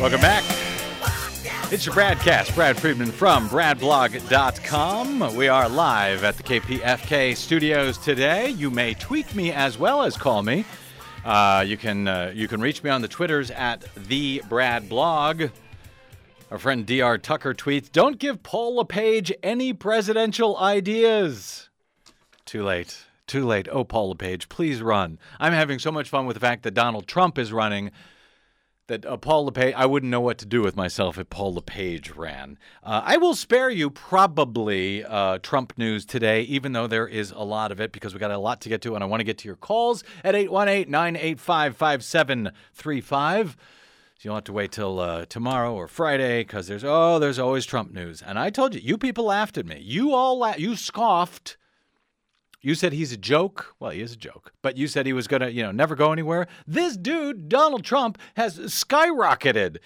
[0.00, 0.44] Welcome back.
[1.72, 2.54] It's your Bradcast.
[2.54, 5.34] Brad Friedman from BradBlog.com.
[5.34, 8.50] We are live at the KPFK studios today.
[8.50, 10.64] You may tweet me as well as call me.
[11.24, 15.50] Uh, you can uh, you can reach me on the Twitters at the Brad Blog.
[16.52, 17.18] Our friend Dr.
[17.18, 21.70] Tucker tweets: "Don't give Paul LePage any presidential ideas."
[22.44, 23.04] Too late.
[23.26, 23.66] Too late.
[23.70, 25.18] Oh, Paul LePage, please run.
[25.40, 27.90] I'm having so much fun with the fact that Donald Trump is running
[28.88, 32.10] that uh, Paul LePage, I wouldn't know what to do with myself if Paul LePage
[32.10, 32.58] ran.
[32.82, 37.42] Uh, I will spare you probably uh, Trump news today, even though there is a
[37.42, 39.24] lot of it because we got a lot to get to, and I want to
[39.24, 43.56] get to your calls at 818 985 5735.
[44.16, 47.64] So you'll have to wait till uh, tomorrow or Friday because there's oh there's always
[47.64, 48.20] Trump news.
[48.20, 49.80] And I told you, you people laughed at me.
[49.80, 51.56] You all la- you scoffed.
[52.68, 53.74] You said he's a joke.
[53.80, 54.52] Well, he is a joke.
[54.60, 56.46] But you said he was gonna you know never go anywhere.
[56.66, 59.78] This dude, Donald Trump, has skyrocketed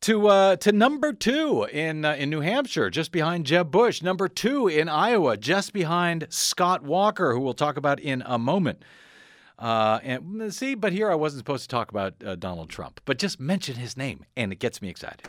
[0.00, 4.00] to uh, to number two in uh, in New Hampshire, just behind Jeb Bush.
[4.00, 8.82] Number two in Iowa, just behind Scott Walker, who we'll talk about in a moment.
[9.58, 13.18] Uh, and see, but here I wasn't supposed to talk about uh, Donald Trump, but
[13.18, 15.28] just mention his name, and it gets me excited.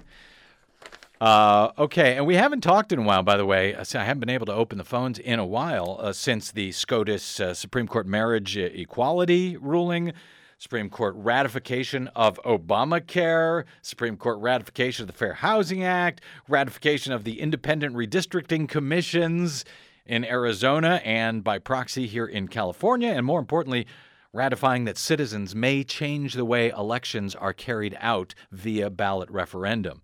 [1.19, 3.75] Uh, okay, and we haven't talked in a while, by the way.
[3.75, 7.41] I haven't been able to open the phones in a while uh, since the SCOTUS
[7.41, 10.13] uh, Supreme Court marriage equality ruling,
[10.57, 17.25] Supreme Court ratification of Obamacare, Supreme Court ratification of the Fair Housing Act, ratification of
[17.25, 19.65] the independent redistricting commissions
[20.05, 23.85] in Arizona and by proxy here in California, and more importantly,
[24.31, 30.01] ratifying that citizens may change the way elections are carried out via ballot referendum.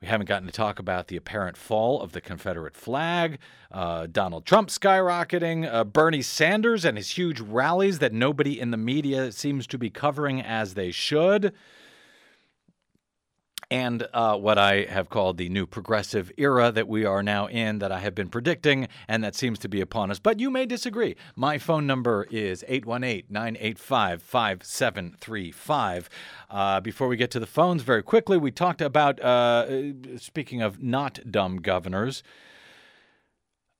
[0.00, 3.38] We haven't gotten to talk about the apparent fall of the Confederate flag,
[3.70, 8.78] uh, Donald Trump skyrocketing, uh, Bernie Sanders and his huge rallies that nobody in the
[8.78, 11.52] media seems to be covering as they should,
[13.70, 17.78] and uh, what I have called the new progressive era that we are now in,
[17.78, 20.18] that I have been predicting, and that seems to be upon us.
[20.18, 21.14] But you may disagree.
[21.36, 26.08] My phone number is 818 985 5735.
[26.50, 30.82] Uh, Before we get to the phones, very quickly, we talked about, uh, speaking of
[30.82, 32.24] not dumb governors,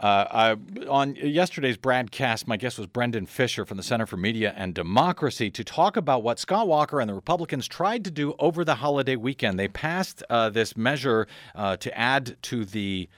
[0.01, 4.55] uh, I, on yesterday's broadcast, my guest was Brendan Fisher from the Center for Media
[4.57, 8.65] and Democracy to talk about what Scott Walker and the Republicans tried to do over
[8.65, 9.59] the holiday weekend.
[9.59, 13.11] They passed uh, this measure uh, to add to the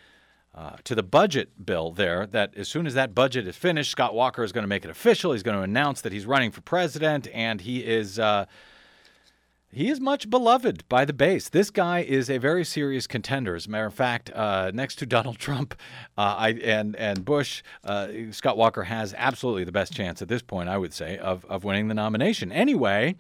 [0.55, 2.27] uh, to the budget bill there.
[2.27, 4.91] That as soon as that budget is finished, Scott Walker is going to make it
[4.91, 5.33] official.
[5.33, 8.19] He's going to announce that he's running for president, and he is.
[8.19, 8.47] Uh,
[9.73, 11.49] he is much beloved by the base.
[11.49, 13.55] This guy is a very serious contender.
[13.55, 15.75] As a matter of fact, uh, next to Donald Trump
[16.19, 20.43] uh, I, and and Bush, uh, Scott Walker has absolutely the best chance at this
[20.43, 22.53] point, I would say, of, of winning the nomination.
[22.53, 23.17] Anyway,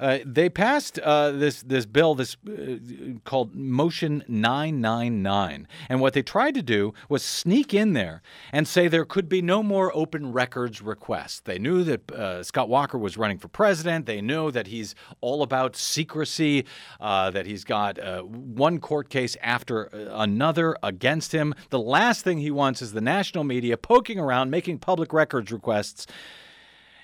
[0.00, 6.22] uh, they passed uh, this this bill, this uh, called Motion 999, and what they
[6.22, 10.32] tried to do was sneak in there and say there could be no more open
[10.32, 11.40] records requests.
[11.40, 14.06] They knew that uh, Scott Walker was running for president.
[14.06, 16.64] They know that he's all about secrecy,
[16.98, 21.54] uh, that he's got one court case after another against him.
[21.68, 26.06] The last thing he wants is the national media poking around, making public records requests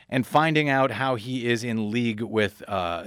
[0.09, 3.05] and finding out how he is in league with uh,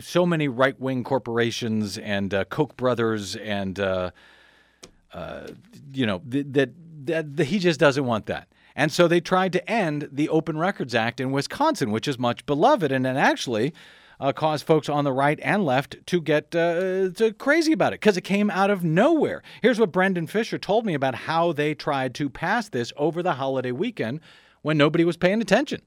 [0.00, 4.10] so many right wing corporations and uh, Koch brothers, and uh,
[5.12, 5.48] uh,
[5.92, 6.70] you know th- that,
[7.06, 8.48] that that he just doesn't want that.
[8.74, 12.46] And so they tried to end the Open Records Act in Wisconsin, which is much
[12.46, 13.74] beloved, and it actually
[14.20, 18.00] uh, caused folks on the right and left to get uh, to crazy about it
[18.00, 19.42] because it came out of nowhere.
[19.62, 23.34] Here's what Brendan Fisher told me about how they tried to pass this over the
[23.34, 24.20] holiday weekend
[24.62, 25.82] when nobody was paying attention.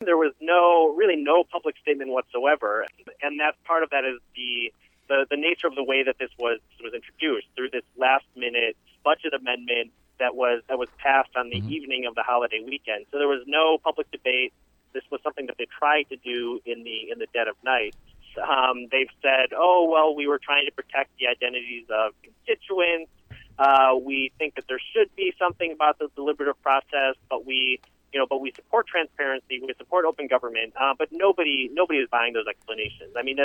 [0.00, 2.86] There was no really no public statement whatsoever,
[3.22, 4.72] and that part of that is the
[5.08, 8.76] the, the nature of the way that this was was introduced through this last minute
[9.04, 13.06] budget amendment that was that was passed on the evening of the holiday weekend.
[13.10, 14.52] So there was no public debate.
[14.92, 17.94] This was something that they tried to do in the in the dead of night.
[18.40, 23.10] Um, they've said, "Oh well, we were trying to protect the identities of constituents.
[23.56, 27.78] Uh, we think that there should be something about the deliberative process, but we
[28.14, 32.08] you know, but we support transparency, we support open government, uh, but nobody nobody is
[32.08, 33.12] buying those explanations.
[33.16, 33.38] I mean,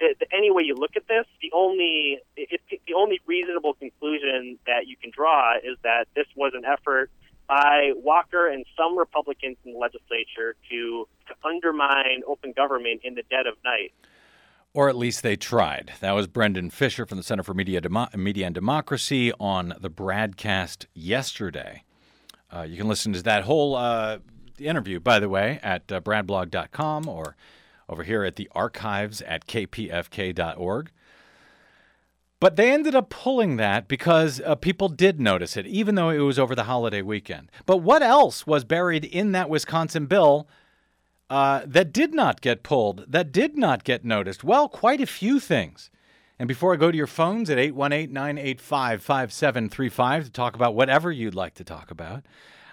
[0.00, 4.88] the, any way you look at this, the only it, the only reasonable conclusion that
[4.88, 7.10] you can draw is that this was an effort
[7.46, 13.22] by Walker and some Republicans in the legislature to to undermine open government in the
[13.30, 13.92] dead of night.
[14.74, 15.92] Or at least they tried.
[16.00, 19.90] That was Brendan Fisher from the Center for Media, Demo- Media and Democracy on the
[19.90, 21.84] broadcast yesterday.
[22.52, 24.18] Uh, you can listen to that whole uh,
[24.58, 27.36] interview, by the way, at uh, bradblog.com or
[27.88, 30.90] over here at the archives at kpfk.org.
[32.40, 36.18] But they ended up pulling that because uh, people did notice it, even though it
[36.18, 37.50] was over the holiday weekend.
[37.66, 40.48] But what else was buried in that Wisconsin bill
[41.30, 44.42] uh, that did not get pulled, that did not get noticed?
[44.42, 45.88] Well, quite a few things.
[46.42, 51.12] And before I go to your phones at 818 985 5735 to talk about whatever
[51.12, 52.24] you'd like to talk about,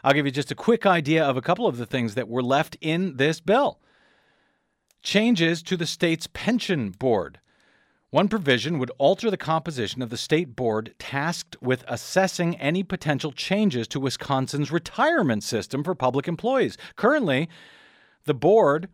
[0.03, 2.41] I'll give you just a quick idea of a couple of the things that were
[2.41, 3.79] left in this bill.
[5.03, 7.41] Changes to the state's pension board.
[8.09, 13.31] One provision would alter the composition of the state board tasked with assessing any potential
[13.31, 16.75] changes to Wisconsin's retirement system for public employees.
[16.95, 17.47] Currently,
[18.23, 18.89] the board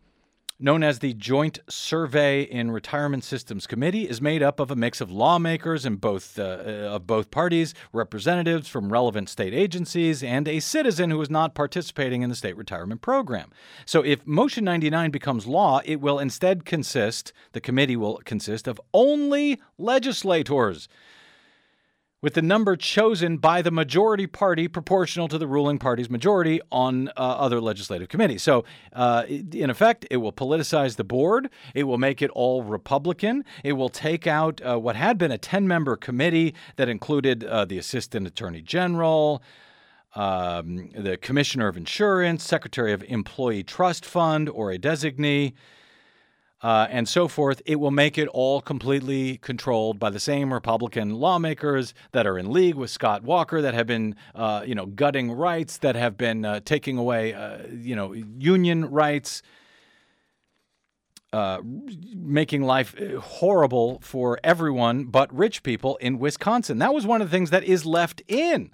[0.58, 5.00] known as the Joint Survey in Retirement Systems Committee, is made up of a mix
[5.00, 10.60] of lawmakers in both uh, of both parties, representatives from relevant state agencies, and a
[10.60, 13.50] citizen who is not participating in the state retirement program.
[13.84, 17.32] So, if Motion 99 becomes law, it will instead consist.
[17.52, 20.88] The committee will consist of only legislators
[22.22, 27.08] with the number chosen by the majority party proportional to the ruling party's majority on
[27.08, 28.42] uh, other legislative committees.
[28.42, 31.50] So, uh, in effect, it will politicize the board.
[31.74, 33.44] It will make it all Republican.
[33.62, 37.64] It will take out uh, what had been a 10 member committee that included uh,
[37.64, 39.42] the Assistant Attorney General.
[40.14, 45.52] Um, the Commissioner of Insurance, Secretary of Employee Trust Fund, or a designee,
[46.62, 51.14] uh, and so forth, it will make it all completely controlled by the same Republican
[51.14, 55.32] lawmakers that are in league with Scott Walker, that have been, uh, you know, gutting
[55.32, 59.42] rights, that have been uh, taking away, uh, you know, union rights,
[61.34, 66.78] uh, making life uh, horrible for everyone but rich people in Wisconsin.
[66.78, 68.72] That was one of the things that is left in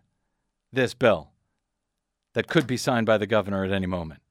[0.72, 1.30] this bill
[2.34, 4.21] that could be signed by the governor at any moment.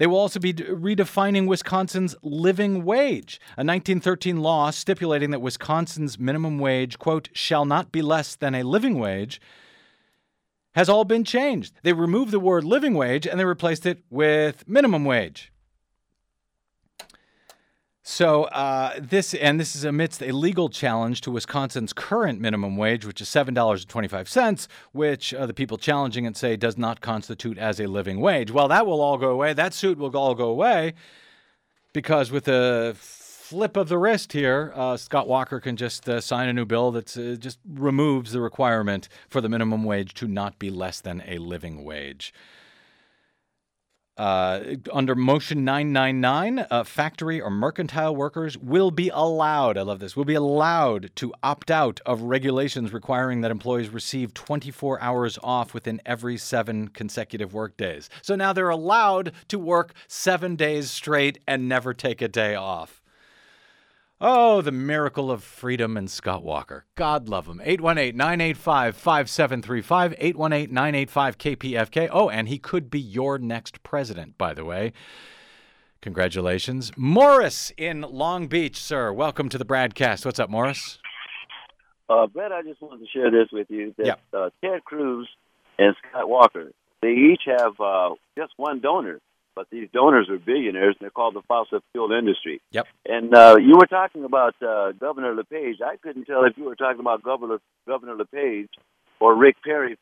[0.00, 6.58] They will also be redefining Wisconsin's living wage, a 1913 law stipulating that Wisconsin's minimum
[6.58, 9.42] wage, quote, shall not be less than a living wage,
[10.74, 11.74] has all been changed.
[11.82, 15.52] They removed the word living wage and they replaced it with minimum wage.
[18.02, 23.04] So uh, this and this is amidst a legal challenge to Wisconsin's current minimum wage,
[23.04, 26.78] which is seven dollars and twenty-five cents, which uh, the people challenging it say does
[26.78, 28.50] not constitute as a living wage.
[28.50, 29.52] Well, that will all go away.
[29.52, 30.94] That suit will all go away
[31.92, 36.48] because with a flip of the wrist here, uh, Scott Walker can just uh, sign
[36.48, 40.58] a new bill that uh, just removes the requirement for the minimum wage to not
[40.58, 42.32] be less than a living wage.
[44.16, 50.14] Uh, under Motion 999, uh, factory or mercantile workers will be allowed, I love this,
[50.14, 55.72] will be allowed to opt out of regulations requiring that employees receive 24 hours off
[55.72, 58.10] within every seven consecutive work days.
[58.20, 62.99] So now they're allowed to work seven days straight and never take a day off.
[64.22, 66.84] Oh, the miracle of freedom and Scott Walker.
[66.94, 67.58] God love him.
[67.64, 72.08] 818 985 5735, 818 985 KPFK.
[72.12, 74.92] Oh, and he could be your next president, by the way.
[76.02, 76.92] Congratulations.
[76.96, 79.10] Morris in Long Beach, sir.
[79.12, 80.26] Welcome to the broadcast.
[80.26, 80.98] What's up, Morris?
[82.10, 84.14] Uh, Brett, I just wanted to share this with you that Yeah.
[84.38, 85.28] uh, Ted Cruz
[85.78, 89.20] and Scott Walker, they each have uh, just one donor,
[89.60, 92.62] but these donors are billionaires, and they're called the fossil fuel industry.
[92.70, 92.86] Yep.
[93.04, 95.82] And uh, you were talking about uh, Governor LePage.
[95.84, 98.70] I couldn't tell if you were talking about Governor Governor LePage
[99.20, 99.98] or Rick Perry.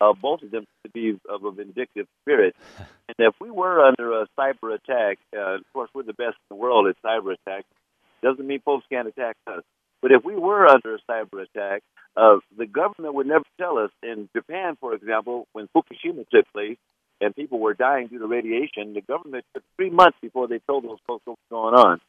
[0.00, 2.54] Uh, both of them to be of a vindictive spirit.
[3.08, 6.48] And if we were under a cyber attack, uh, of course, we're the best in
[6.50, 7.66] the world at cyber attack.
[8.22, 9.62] Doesn't mean folks can't attack us.
[10.00, 11.82] But if we were under a cyber attack,
[12.16, 13.90] uh, the government would never tell us.
[14.02, 16.78] In Japan, for example, when Fukushima took place
[17.22, 20.84] and people were dying due to radiation, the government took three months before they told
[20.84, 22.00] those folks what was going on.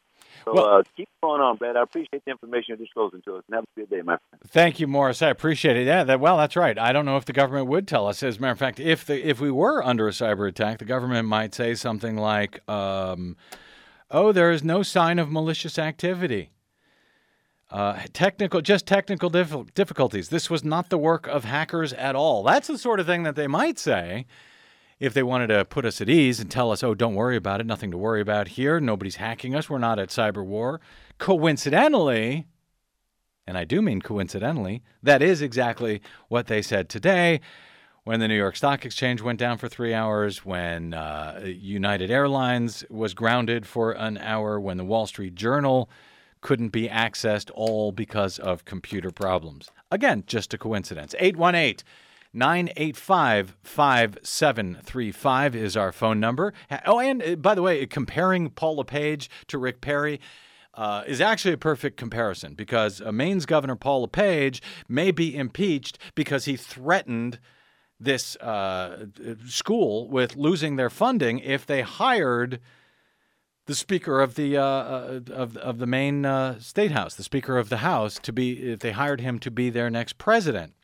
[0.44, 1.76] So Well- uh, keep going on, Brad.
[1.76, 3.44] I appreciate the information you're disclosing to us.
[3.48, 4.42] And have a good day, my friend.
[4.48, 5.22] Thank you, Morris.
[5.22, 5.86] I appreciate it.
[5.86, 6.78] Yeah, that, well, that's right.
[6.78, 8.22] I don't know if the government would tell us.
[8.22, 10.84] As a matter of fact, if the if we were under a cyber attack, the
[10.84, 13.36] government might say something like, um,
[14.10, 16.50] "Oh, there is no sign of malicious activity."
[17.70, 20.28] Uh, technical, just technical difficulties.
[20.28, 22.42] This was not the work of hackers at all.
[22.44, 24.26] That's the sort of thing that they might say
[25.04, 27.60] if they wanted to put us at ease and tell us, "Oh, don't worry about
[27.60, 27.66] it.
[27.66, 28.80] Nothing to worry about here.
[28.80, 29.68] Nobody's hacking us.
[29.68, 30.80] We're not at cyber war."
[31.18, 32.46] Coincidentally,
[33.46, 37.40] and I do mean coincidentally, that is exactly what they said today
[38.04, 42.84] when the New York Stock Exchange went down for three hours, when uh, United Airlines
[42.90, 45.88] was grounded for an hour, when the Wall Street Journal
[46.42, 49.70] couldn't be accessed, all because of computer problems.
[49.90, 51.14] Again, just a coincidence.
[51.18, 51.82] 818
[52.34, 56.52] 985 5735 is our phone number.
[56.84, 60.20] Oh, and uh, by the way, comparing Paul LePage to Rick Perry
[60.74, 65.98] uh, is actually a perfect comparison because uh, Maine's Governor Paul LePage may be impeached
[66.14, 67.38] because he threatened
[68.00, 69.06] this uh,
[69.46, 72.60] school with losing their funding if they hired
[73.66, 77.56] the Speaker of the uh, uh, of of the Maine uh, State House, the Speaker
[77.56, 80.74] of the House, to be if they hired him to be their next president.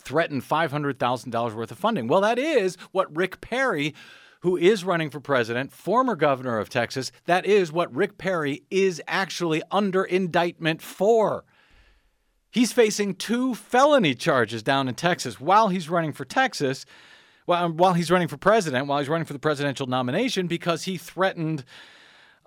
[0.00, 2.06] Threatened five hundred thousand dollars worth of funding.
[2.06, 3.94] Well, that is what Rick Perry
[4.46, 9.02] who is running for president, former governor of Texas, that is what Rick Perry is
[9.08, 11.44] actually under indictment for.
[12.50, 16.86] He's facing two felony charges down in Texas while he's running for Texas,
[17.46, 20.96] well, while he's running for president, while he's running for the presidential nomination, because he
[20.96, 21.64] threatened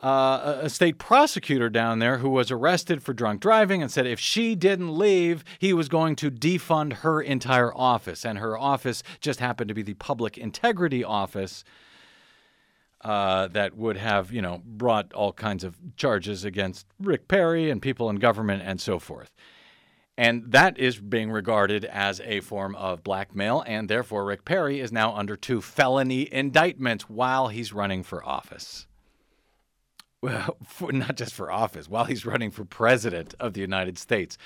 [0.02, 4.20] uh, a state prosecutor down there who was arrested for drunk driving and said if
[4.20, 8.26] she didn't leave, he was going to defund her entire office.
[8.26, 11.64] And her office just happened to be the Public Integrity Office
[13.02, 17.82] uh, that would have, you know, brought all kinds of charges against Rick Perry and
[17.82, 19.32] people in government and so forth.
[20.18, 24.92] And that is being regarded as a form of blackmail, and therefore Rick Perry is
[24.92, 28.86] now under two felony indictments while he's running for office.
[30.22, 34.38] Well, for, not just for office, while he's running for president of the United States.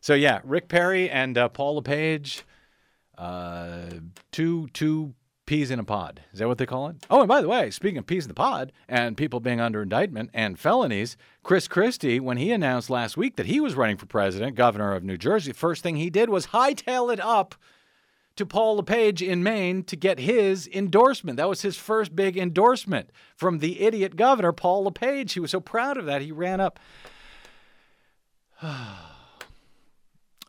[0.00, 2.42] So yeah, Rick Perry and uh, Paul LePage,
[3.18, 3.90] uh,
[4.32, 5.14] two two
[5.46, 6.22] peas in a pod.
[6.32, 6.96] Is that what they call it?
[7.10, 9.82] Oh, and by the way, speaking of peas in the pod and people being under
[9.82, 14.06] indictment and felonies, Chris Christie, when he announced last week that he was running for
[14.06, 17.54] president, governor of New Jersey, first thing he did was hightail it up
[18.36, 21.36] to Paul LePage in Maine to get his endorsement.
[21.36, 25.32] That was his first big endorsement from the idiot governor, Paul LePage.
[25.32, 26.78] He was so proud of that, he ran up.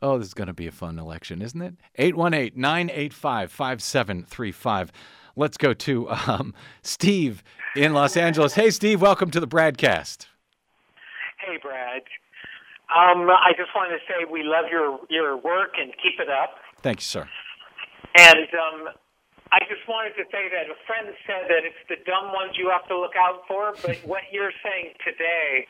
[0.02, 1.76] Oh, this is going to be a fun election, isn't it?
[1.96, 4.92] 818 985 5735.
[5.38, 7.42] Let's go to um, Steve
[7.78, 8.54] in Los Angeles.
[8.54, 10.28] Hey, Steve, welcome to the broadcast.
[11.38, 12.02] Hey, Brad.
[12.94, 16.56] Um, I just want to say we love your your work and keep it up.
[16.82, 17.30] Thank you, sir.
[18.16, 18.90] And um,
[19.52, 22.70] I just wanted to say that a friend said that it's the dumb ones you
[22.70, 25.68] have to look out for, but what you're saying today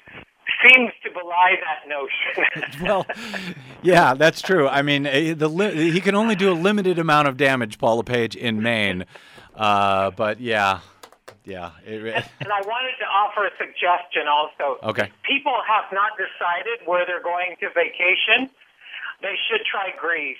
[0.68, 2.84] seems to belie that notion.
[2.84, 3.06] Well,
[3.82, 4.68] yeah, that's true.
[4.68, 7.98] I mean, eh, the li- he can only do a limited amount of damage, Paul
[7.98, 9.06] LePage, in Maine.
[9.56, 10.80] Uh, but yeah,
[11.46, 11.72] yeah.
[11.86, 14.80] it- and I wanted to offer a suggestion also.
[14.90, 15.12] okay.
[15.24, 18.50] People have not decided where they're going to vacation.
[19.22, 20.38] They should try Greece.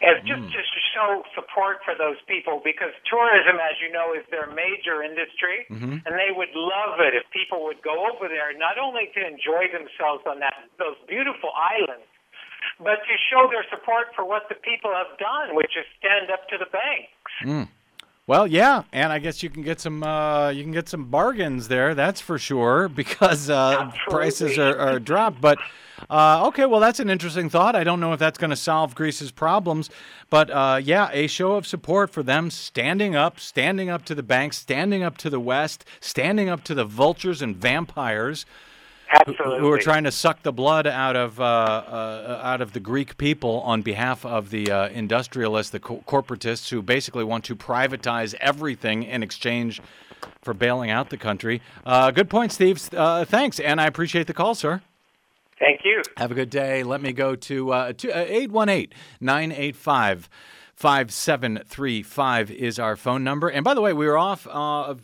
[0.00, 4.24] As just, just to show support for those people because tourism, as you know, is
[4.32, 5.68] their major industry,
[6.08, 9.68] and they would love it if people would go over there not only to enjoy
[9.68, 12.08] themselves on that those beautiful islands,
[12.80, 16.48] but to show their support for what the people have done, which is stand up
[16.48, 17.68] to the banks.
[18.26, 21.68] Well, yeah, and I guess you can get some uh, you can get some bargains
[21.68, 21.94] there.
[21.94, 25.40] That's for sure because uh, prices are, are dropped.
[25.40, 25.58] But
[26.08, 27.76] uh, okay, well, that's an interesting thought.
[27.76, 29.90] I don't know if that's going to solve Greece's problems,
[30.30, 34.22] but uh, yeah, a show of support for them standing up, standing up to the
[34.22, 38.46] banks, standing up to the West, standing up to the vultures and vampires
[39.26, 39.58] who- Absolutely.
[39.58, 43.16] who are trying to suck the blood out of uh, uh, out of the Greek
[43.18, 48.34] people on behalf of the uh, industrialists, the co- corporatists, who basically want to privatize
[48.34, 49.80] everything in exchange
[50.42, 51.60] for bailing out the country.
[51.84, 52.88] Uh, good point, Steve.
[52.94, 54.80] Uh, thanks, and I appreciate the call, sir.
[55.60, 56.02] Thank you.
[56.16, 56.82] Have a good day.
[56.82, 58.88] Let me go to uh, uh, 818
[59.20, 60.28] 985
[60.74, 63.48] 5735 is our phone number.
[63.48, 64.94] And by the way, we were off uh, uh,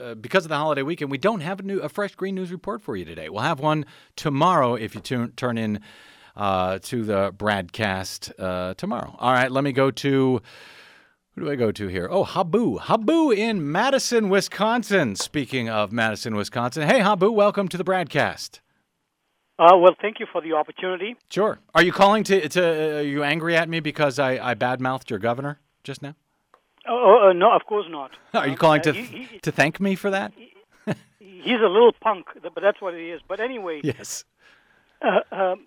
[0.00, 1.10] uh, because of the holiday weekend.
[1.10, 3.28] We don't have a, new, a fresh green news report for you today.
[3.28, 3.84] We'll have one
[4.16, 5.80] tomorrow if you tune, turn in
[6.36, 9.14] uh, to the broadcast tomorrow.
[9.18, 10.40] All right, let me go to.
[11.34, 12.08] Who do I go to here?
[12.10, 12.78] Oh, Habu.
[12.78, 15.16] Habu in Madison, Wisconsin.
[15.16, 16.88] Speaking of Madison, Wisconsin.
[16.88, 18.60] Hey, Habu, welcome to the broadcast.
[19.58, 21.14] Uh, well, thank you for the opportunity.
[21.30, 21.58] Sure.
[21.74, 22.60] Are you calling to to?
[22.60, 26.14] Uh, are you angry at me because I I badmouthed your governor just now?
[26.88, 28.10] Oh, uh, no, of course not.
[28.34, 30.32] Are you calling uh, to he- he- to thank me for that?
[31.18, 33.20] he's a little punk, but that's what he is.
[33.26, 34.24] But anyway, Yes.
[35.00, 35.66] uh, um,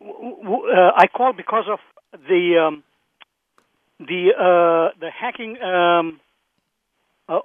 [0.00, 1.80] uh, I called because of
[2.28, 2.82] the um,
[3.98, 6.20] the uh, the hacking um,
[7.28, 7.38] uh,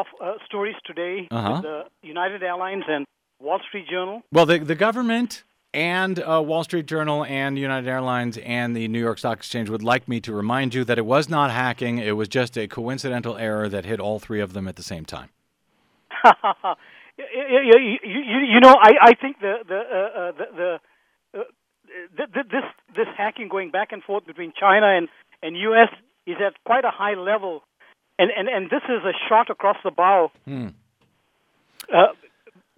[0.00, 1.52] of uh, stories today Uh-huh.
[1.52, 3.06] with the United Airlines and
[3.42, 4.22] Wall Street Journal.
[4.32, 5.42] Well, the the government
[5.74, 9.82] and uh, Wall Street Journal and United Airlines and the New York Stock Exchange would
[9.82, 11.98] like me to remind you that it was not hacking.
[11.98, 15.04] It was just a coincidental error that hit all three of them at the same
[15.04, 15.30] time.
[17.18, 21.42] you, you, you, you know, I, I think the the uh, uh, the, the uh,
[22.16, 22.64] th- th- this
[22.94, 25.08] this hacking going back and forth between China and
[25.42, 25.88] and U.S.
[26.26, 27.62] is at quite a high level,
[28.18, 30.30] and and, and this is a shot across the bow.
[30.44, 30.68] Hmm.
[31.92, 32.12] Uh,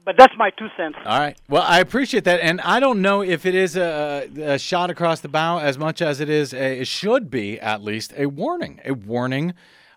[0.05, 0.97] but that's my two cents.
[1.05, 1.37] All right.
[1.49, 5.21] Well, I appreciate that, and I don't know if it is a, a shot across
[5.21, 6.53] the bow as much as it is.
[6.53, 9.55] A, it should be at least a warning, a warning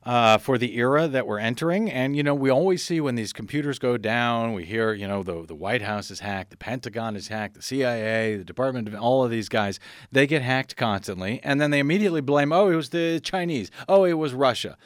[0.08, 1.92] uh, for the era that we're entering.
[1.92, 5.22] And you know, we always see when these computers go down, we hear you know
[5.22, 8.96] the the White House is hacked, the Pentagon is hacked, the CIA, the Department of
[8.96, 9.80] all of these guys,
[10.12, 14.06] they get hacked constantly, and then they immediately blame, oh, it was the Chinese, oh,
[14.06, 14.78] it was Russia.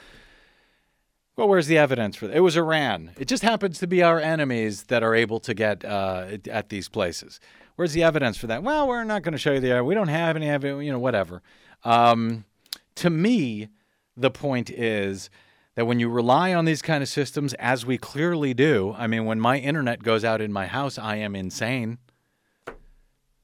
[1.42, 2.38] Well, where's the evidence for that?
[2.38, 3.14] It was Iran.
[3.18, 6.88] It just happens to be our enemies that are able to get uh, at these
[6.88, 7.40] places.
[7.78, 8.62] Where's the evidence for that?
[8.62, 9.84] Well, we're not going to show you the.
[9.84, 10.86] We don't have any evidence.
[10.86, 11.42] You know, whatever.
[11.84, 12.46] Um,
[12.94, 13.70] to me,
[14.16, 15.32] the point is
[15.74, 19.26] that when you rely on these kind of systems, as we clearly do, I mean,
[19.26, 21.98] when my internet goes out in my house, I am insane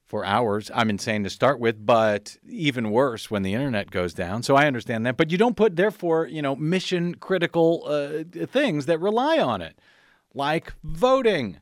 [0.08, 0.72] for hours.
[0.74, 4.42] I'm insane to start with, but even worse when the internet goes down.
[4.42, 5.18] So I understand that.
[5.18, 9.78] But you don't put, therefore, you know, mission critical uh, things that rely on it,
[10.34, 11.58] like voting.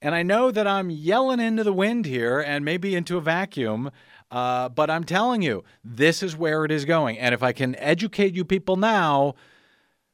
[0.00, 3.90] And I know that I'm yelling into the wind here and maybe into a vacuum,
[4.30, 7.18] uh, but I'm telling you, this is where it is going.
[7.18, 9.34] And if I can educate you people now,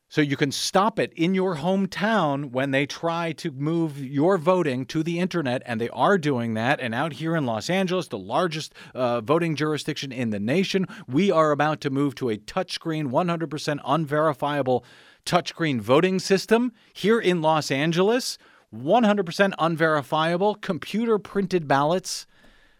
[0.09, 4.87] so you can stop it in your hometown when they try to move your voting
[4.87, 6.81] to the internet, and they are doing that.
[6.81, 11.31] And out here in Los Angeles, the largest uh, voting jurisdiction in the nation, we
[11.31, 14.85] are about to move to a touchscreen, 100% unverifiable
[15.27, 18.39] touchscreen voting system here in Los Angeles.
[18.75, 22.27] 100% unverifiable, computer printed ballots,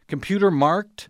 [0.09, 1.09] computer marked.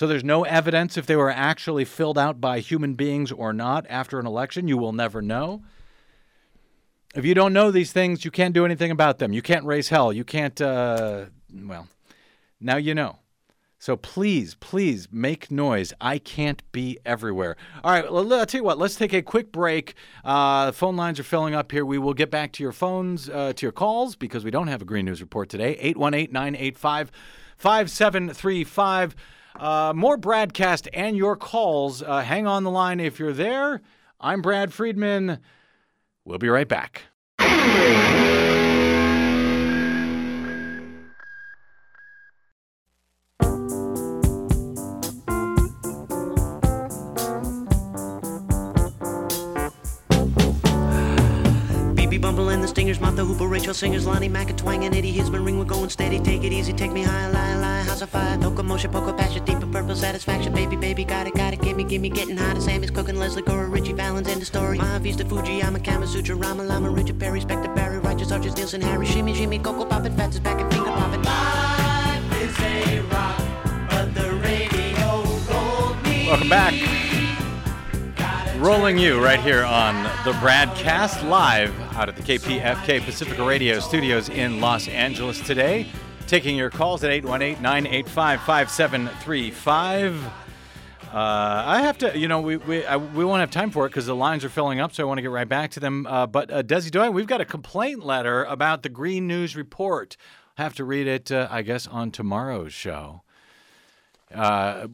[0.00, 3.84] So there's no evidence if they were actually filled out by human beings or not
[3.90, 4.66] after an election.
[4.66, 5.62] You will never know.
[7.14, 9.34] If you don't know these things, you can't do anything about them.
[9.34, 10.10] You can't raise hell.
[10.10, 11.86] You can't, uh, well,
[12.62, 13.18] now you know.
[13.78, 15.92] So please, please make noise.
[16.00, 17.58] I can't be everywhere.
[17.84, 19.92] All right, I'll tell you what, let's take a quick break.
[20.24, 21.84] Uh, phone lines are filling up here.
[21.84, 24.80] We will get back to your phones, uh, to your calls, because we don't have
[24.80, 25.76] a Green News Report today.
[25.78, 27.12] 818 985
[27.58, 29.14] 5735.
[29.58, 32.02] Uh, more broadcast and your calls.
[32.02, 33.80] Uh, hang on the line if you're there.
[34.20, 35.38] I'm Brad Friedman.
[36.24, 37.02] We'll be right back.
[52.70, 56.20] Stingers, Martha Hooper, Rachel Singers, Lonnie Mack, Twang, and Eddie Hisman, Ring, we're going steady.
[56.20, 59.66] Take it easy, take me high, lie, lie, house of fire, locomotion, poker, passion, deeper
[59.66, 63.16] purple satisfaction, baby, baby, got it, got it, gimme, gimme, getting hot as Sammy's cooking,
[63.16, 64.78] Leslie Cora, Richie Valens, end the story.
[64.78, 68.56] My Vista, Fuji, I'm a Kama Sutra, Rama Lama, Richard Perry, Spectre Barry, Righteous Arches,
[68.56, 71.22] Nielsen, Harry, Shimmy, Shimmy, Coco, Poppin', Fats is back and finger poppin'.
[71.24, 73.42] Life is a rock,
[73.90, 76.28] but the radio rolled me.
[76.28, 77.09] Welcome back.
[78.60, 84.28] Rolling you right here on the broadcast live out at the KPFK Pacifica Radio studios
[84.28, 85.86] in Los Angeles today.
[86.26, 90.30] Taking your calls at 818 985 5735.
[91.10, 94.04] I have to, you know, we, we, I, we won't have time for it because
[94.04, 96.06] the lines are filling up, so I want to get right back to them.
[96.06, 100.18] Uh, but, uh, Desi Doy, we've got a complaint letter about the Green News Report.
[100.56, 103.22] Have to read it, uh, I guess, on tomorrow's show.
[104.34, 104.86] Uh,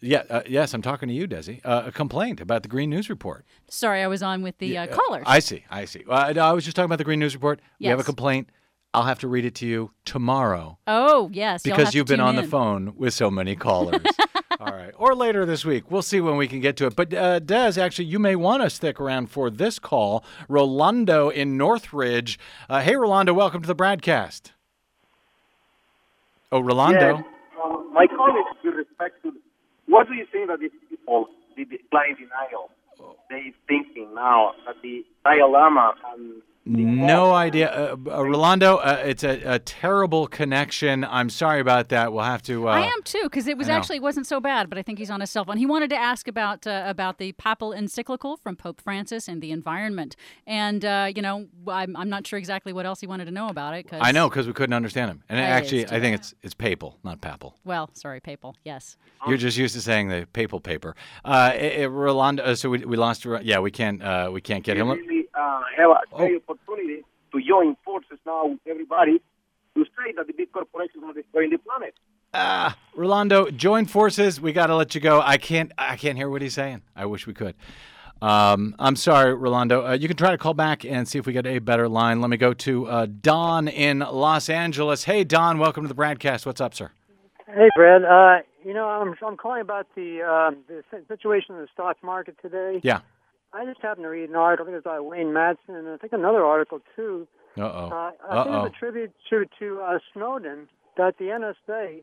[0.00, 1.60] yeah, uh, yes, I'm talking to you, Desi.
[1.64, 3.44] Uh, a complaint about the Green News Report.
[3.68, 5.24] Sorry, I was on with the uh, callers.
[5.26, 5.64] I see.
[5.70, 6.04] I see.
[6.06, 7.60] Well, I, I was just talking about the Green News Report.
[7.78, 8.50] We have a complaint.
[8.92, 11.64] I'll have to read it to you tomorrow oh, yes.
[11.64, 14.02] you'll have because you've been tune on the phone with so many callers.
[14.58, 14.92] All right.
[14.96, 15.90] Or later this week.
[15.90, 16.96] We'll see when we can get to it.
[16.96, 20.24] But, uh, Des, actually, you may want to stick around for this call.
[20.48, 22.38] Rolando in Northridge.
[22.68, 24.52] Uh, hey, Rolando, welcome to the broadcast.
[26.50, 27.18] Oh, Rolando.
[27.18, 27.24] Yes.
[27.92, 29.32] My colleagues with respect to
[29.88, 32.70] what do you think that these people, the blind denial,
[33.30, 37.70] they thinking now that the Dalai Lama and No idea.
[37.70, 41.04] Uh, uh, Rolando, uh, it's a, a terrible connection.
[41.04, 42.12] I'm sorry about that.
[42.12, 42.68] We'll have to.
[42.68, 43.78] Uh, I am too, because it was I know.
[43.78, 44.68] actually wasn't so bad.
[44.68, 45.56] But I think he's on his cell phone.
[45.56, 49.52] He wanted to ask about uh, about the papal encyclical from Pope Francis and the
[49.52, 53.30] environment, and uh, you know, I'm, I'm not sure exactly what else he wanted to
[53.30, 53.84] know about it.
[53.88, 55.22] Cause, I know because we couldn't understand him.
[55.28, 57.56] And It is actually, I think it's it's papal, not papal.
[57.64, 58.54] Well, sorry, papal.
[58.64, 58.96] Yes.
[59.26, 60.94] You're just used to saying the papal paper.
[61.24, 62.42] Uh, it, it- Rolando.
[62.42, 63.26] Uh, so we, we lost.
[63.42, 64.02] Yeah, we can't.
[64.02, 65.19] Uh, we can't get him.
[65.40, 66.16] Really uh, have a Oh.
[66.18, 69.20] great opportunity to join forces now with everybody
[69.74, 71.94] to say that the big corporations are destroying the planet.
[72.32, 74.40] Ah, Rolando, join forces.
[74.40, 75.20] We got to let you go.
[75.20, 75.72] I can't.
[75.78, 76.82] I can't hear what he's saying.
[76.94, 77.54] I wish we could.
[78.22, 79.86] Um, I'm sorry, Rolando.
[79.86, 82.20] Uh, you can try to call back and see if we get a better line.
[82.20, 85.04] Let me go to uh, Don in Los Angeles.
[85.04, 86.44] Hey, Don, welcome to the broadcast.
[86.46, 86.90] What's up, sir?
[87.46, 88.04] Hey, Brad.
[88.04, 92.36] Uh, you know, I'm I'm calling about the um, the situation in the stock market
[92.42, 92.80] today.
[92.84, 93.00] Yeah.
[93.52, 94.64] I just happened to read an article.
[94.64, 97.26] I think it was by Wayne Madsen, and I think another article too.
[97.58, 97.88] Uh oh.
[97.90, 98.64] Uh, I think Uh-oh.
[98.66, 102.02] it's a tribute to to uh, Snowden that the NSA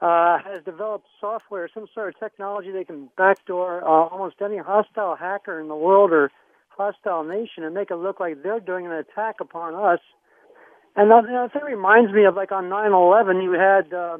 [0.00, 5.14] uh, has developed software, some sort of technology they can backdoor uh, almost any hostile
[5.14, 6.30] hacker in the world or
[6.68, 10.00] hostile nation and make it look like they're doing an attack upon us.
[10.96, 14.18] And that, that thing reminds me of like on 9/11, you had uh,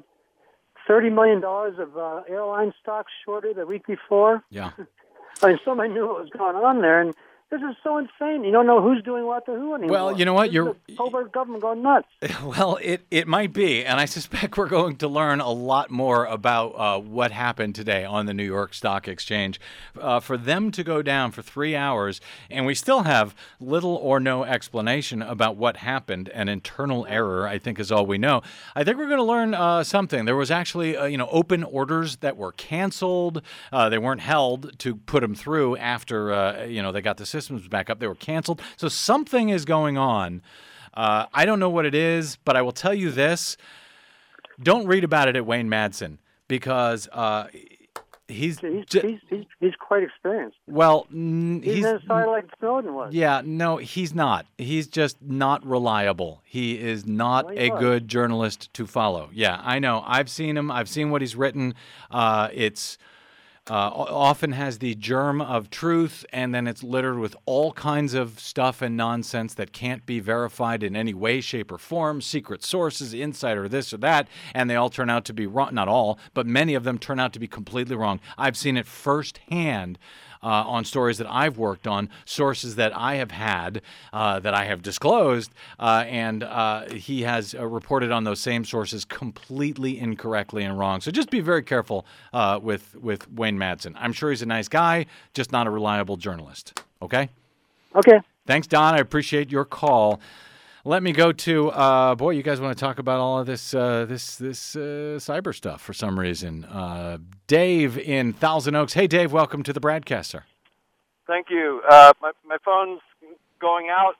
[0.87, 4.45] thirty million dollars of uh, airline stocks shorted the week before.
[4.51, 4.71] Yeah.
[5.43, 7.14] I mean, knew what was going on there, and
[7.49, 8.43] This is so insane.
[8.43, 9.93] You don't know who's doing what to who anymore.
[9.93, 10.53] Well, you know what?
[10.53, 12.09] You're- the covert government going nuts.
[12.43, 16.25] Well, it, it might be, and I suspect we're going to learn a lot more
[16.25, 19.61] about uh, what happened today on the New York Stock Exchange.
[20.01, 22.21] Uh, for them to go down for three hours,
[22.51, 26.29] and we still have little or no explanation about what happened.
[26.31, 28.43] An internal error, I think, is all we know.
[28.75, 30.25] I think we're going to learn uh, something.
[30.25, 33.43] There was actually, uh, you know, open orders that were canceled.
[33.73, 37.27] Uh, they weren't held to put them through after, uh, you know, they got the
[37.41, 37.99] systems back up.
[37.99, 38.61] They were canceled.
[38.76, 40.43] So something is going on.
[40.95, 43.57] Uh, I don't know what it is, but I will tell you this:
[44.62, 46.18] don't read about it at Wayne Madsen
[46.49, 47.49] because uh,
[48.28, 50.57] he's, He's, he's, he's, he's quite experienced.
[50.66, 53.12] well, n- He's, he's like Snowden was.
[53.12, 54.47] yeah, no, he's not.
[54.57, 56.41] He's just not reliable.
[56.45, 57.80] He is not Well, he a was.
[57.80, 59.28] good journalist to follow.
[59.34, 60.03] Yeah, I know.
[60.07, 60.70] I've seen him.
[60.70, 61.74] I've seen what he's written.
[62.11, 62.97] Uh, it's
[63.69, 68.39] uh, often has the germ of truth, and then it's littered with all kinds of
[68.39, 72.21] stuff and nonsense that can't be verified in any way, shape, or form.
[72.21, 75.75] Secret sources, insider, this or that, and they all turn out to be wrong.
[75.75, 78.21] Not all, but many of them turn out to be completely wrong.
[78.39, 79.99] I've seen it firsthand
[80.43, 83.82] uh, on stories that I've worked on, sources that I have had,
[84.12, 88.64] uh, that I have disclosed, uh, and uh, he has uh, reported on those same
[88.64, 91.01] sources completely incorrectly and wrong.
[91.01, 93.95] So just be very careful uh, with with Wayne Madsen.
[93.97, 96.82] I'm sure he's a nice guy, just not a reliable journalist.
[97.03, 97.28] Okay.
[97.95, 98.20] Okay.
[98.47, 98.95] Thanks, Don.
[98.95, 100.20] I appreciate your call.
[100.87, 102.30] Let me go to uh, boy.
[102.30, 105.82] You guys want to talk about all of this uh, this this uh, cyber stuff
[105.82, 106.64] for some reason?
[106.64, 107.18] Uh,
[107.49, 108.93] Dave in Thousand Oaks.
[108.93, 109.32] Hey, Dave.
[109.32, 110.45] Welcome to the broadcaster.
[111.26, 111.82] Thank you.
[111.91, 113.01] Uh, my my phone's
[113.61, 114.14] going out.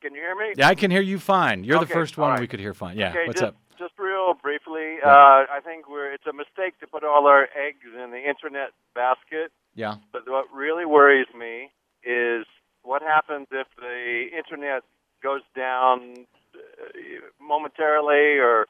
[0.00, 0.54] Can you hear me?
[0.56, 1.62] Yeah, I can hear you fine.
[1.62, 2.40] You're the first one right.
[2.40, 2.96] we could hear fine.
[2.96, 3.10] Yeah.
[3.10, 3.56] Okay, What's just, up?
[3.78, 7.84] Just real briefly, uh, I think we're it's a mistake to put all our eggs
[8.02, 9.52] in the internet basket.
[9.74, 9.96] Yeah.
[10.10, 11.68] But what really worries me
[12.02, 12.46] is
[12.82, 14.84] what happens if the internet
[15.22, 18.66] goes down uh, momentarily or,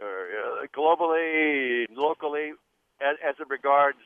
[0.00, 0.26] or
[0.62, 2.52] uh, globally, locally,
[3.00, 3.98] as, as it regards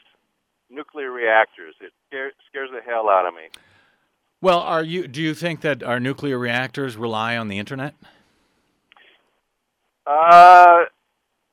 [0.70, 1.74] nuclear reactors.
[1.80, 3.48] It scares, scares the hell out of me.
[4.40, 5.06] Well, are you?
[5.06, 7.94] Do you think that our nuclear reactors rely on the internet?
[10.04, 10.78] Uh,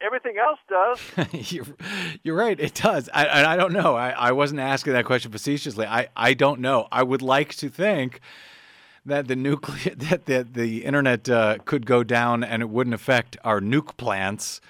[0.02, 1.52] everything else does.
[1.52, 1.66] you're,
[2.24, 2.60] you're right.
[2.60, 3.08] It does.
[3.14, 3.96] I, I I don't know.
[3.96, 5.86] I, I wasn't asking that question facetiously.
[5.86, 6.88] I, I don't know.
[6.92, 8.22] I would like to think
[9.06, 13.38] that the nuclear that the the internet uh, could go down and it wouldn't affect
[13.44, 14.62] our nuke plants.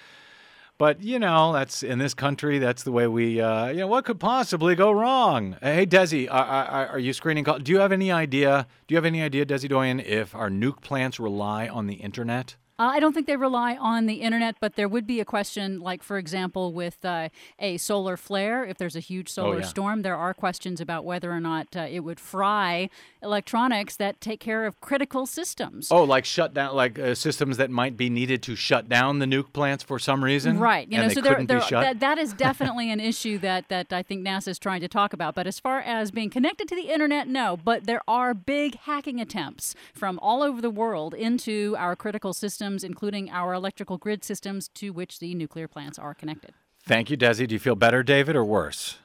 [0.77, 2.57] But you know, that's in this country.
[2.57, 3.41] That's the way we.
[3.41, 5.57] Uh, you know, what could possibly go wrong?
[5.61, 7.43] Hey, Desi, are, are, are you screening?
[7.43, 7.59] Call?
[7.59, 8.65] Do you have any idea?
[8.87, 12.55] Do you have any idea, Desi Doyen, if our nuke plants rely on the internet?
[12.79, 15.79] Uh, I don't think they rely on the internet, but there would be a question,
[15.81, 17.27] like, for example, with uh,
[17.59, 19.65] a solar flare, if there's a huge solar Oh, yeah.
[19.65, 22.89] storm, there are questions about whether or not uh, it would fry
[23.21, 25.89] electronics that take care of critical systems.
[25.91, 29.25] Oh, like shut down, like uh, systems that might be needed to shut down the
[29.25, 30.87] nuke plants for some reason, Right.
[30.89, 31.81] You know, so there, there, be shut.
[31.83, 35.11] that, that is definitely an issue that, that I think NASA is trying to talk
[35.11, 35.35] about.
[35.35, 37.57] But as far as being connected to the internet, no.
[37.61, 42.68] But there are big hacking attempts from all over the world into our critical systems,
[42.77, 46.53] including our electrical grid systems to which the nuclear plants are connected.
[46.83, 47.47] Thank you, Desi.
[47.47, 48.99] Do you feel better, David, or worse?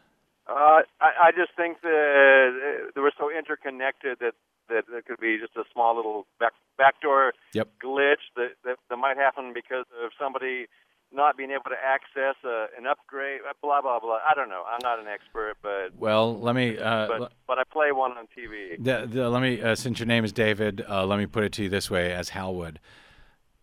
[0.48, 4.32] Uh, I, I just think that uh, they were so interconnected that
[4.68, 7.68] that there could be just a small little back, backdoor Yep.
[7.84, 10.66] glitch that, that that might happen because of somebody
[11.12, 13.40] not being able to access uh, an upgrade.
[13.48, 14.18] uh, Blah blah blah.
[14.28, 14.64] I don't know.
[14.70, 16.78] I'm not an expert, but Well, let me.
[16.78, 18.76] Uh, but l- but I play one on TV.
[18.82, 19.60] the, the, let me.
[19.62, 22.12] Uh, since your name is David, uh, let me put it to you this way:
[22.12, 22.80] as Hal would,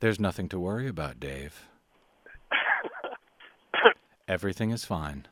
[0.01, 1.67] there's nothing to worry about, Dave.
[4.27, 5.27] Everything is fine.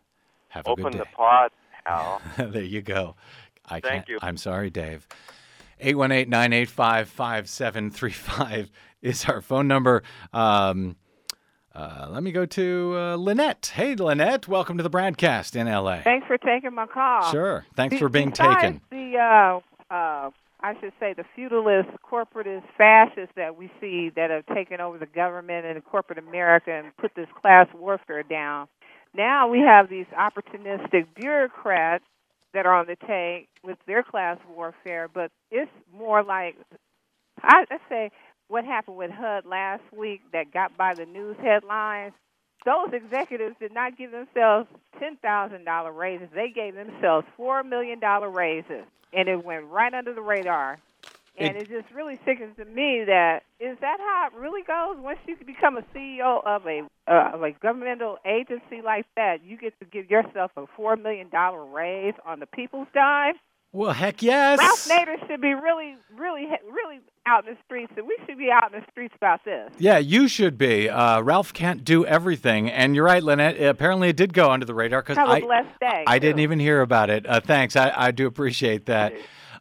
[0.50, 1.52] Have a Open good the pod,
[1.84, 2.22] Hal.
[2.38, 3.16] there you go.
[3.66, 4.20] I Thank can't, you.
[4.22, 5.08] I'm sorry, Dave.
[5.84, 8.70] 818-985-5735
[9.02, 10.04] is our phone number.
[10.34, 10.96] Um,
[11.74, 13.72] uh, let me go to uh, Lynette.
[13.74, 14.48] Hey, Lynette.
[14.48, 16.02] Welcome to the broadcast in L.A.
[16.02, 17.32] Thanks for taking my call.
[17.32, 17.66] Sure.
[17.76, 18.82] Thanks Be- for being taken.
[18.90, 19.62] The
[19.92, 24.82] uh, uh, I should say the feudalist, corporatist, fascists that we see that have taken
[24.82, 28.68] over the government and corporate America and put this class warfare down.
[29.14, 32.04] Now we have these opportunistic bureaucrats
[32.54, 36.56] that are on the take with their class warfare, but it's more like
[37.42, 38.12] I, let's say
[38.48, 42.14] what happened with HUD last week that got by the news headlines.
[42.66, 44.68] Those executives did not give themselves
[45.00, 46.28] ten thousand dollar raises.
[46.34, 48.84] They gave themselves four million dollar raises,
[49.14, 50.80] and it went right under the radar.
[51.38, 54.98] And It- it, just really sickens to me that is that how it really goes.
[55.00, 59.58] Once you become a CEO of a uh, of a governmental agency like that, you
[59.58, 63.36] get to give yourself a four million dollar raise on the people's dime.
[63.72, 64.58] Well, heck yes.
[64.60, 68.50] Ralph Nader should be really, really, really out in the streets, and we should be
[68.52, 69.72] out in the streets about this.
[69.78, 70.90] Yeah, you should be.
[70.90, 73.62] Uh, Ralph can't do everything, and you're right, Lynette.
[73.62, 75.42] Apparently, it did go under the radar because I
[75.80, 76.04] day.
[76.08, 77.28] I didn't even hear about it.
[77.28, 79.14] Uh, thanks, I, I do appreciate that.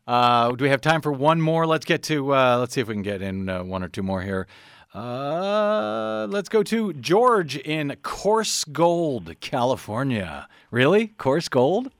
[0.07, 1.67] Uh, do we have time for one more?
[1.67, 2.35] Let's get to.
[2.35, 4.47] Uh, let's see if we can get in uh, one or two more here.
[4.95, 10.49] Uh, let's go to George in Coarse Gold, California.
[10.71, 11.91] Really, Coarse Gold?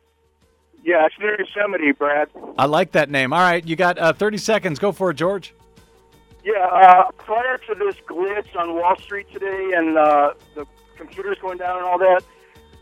[0.89, 2.31] Yeah, it's near Yosemite, Brad.
[2.57, 3.35] I like that name.
[3.35, 4.79] All right, you got uh, 30 seconds.
[4.79, 5.53] Go for it, George.
[6.43, 10.65] Yeah, uh, prior to this glitch on Wall Street today and uh, the
[10.97, 12.23] computers going down and all that,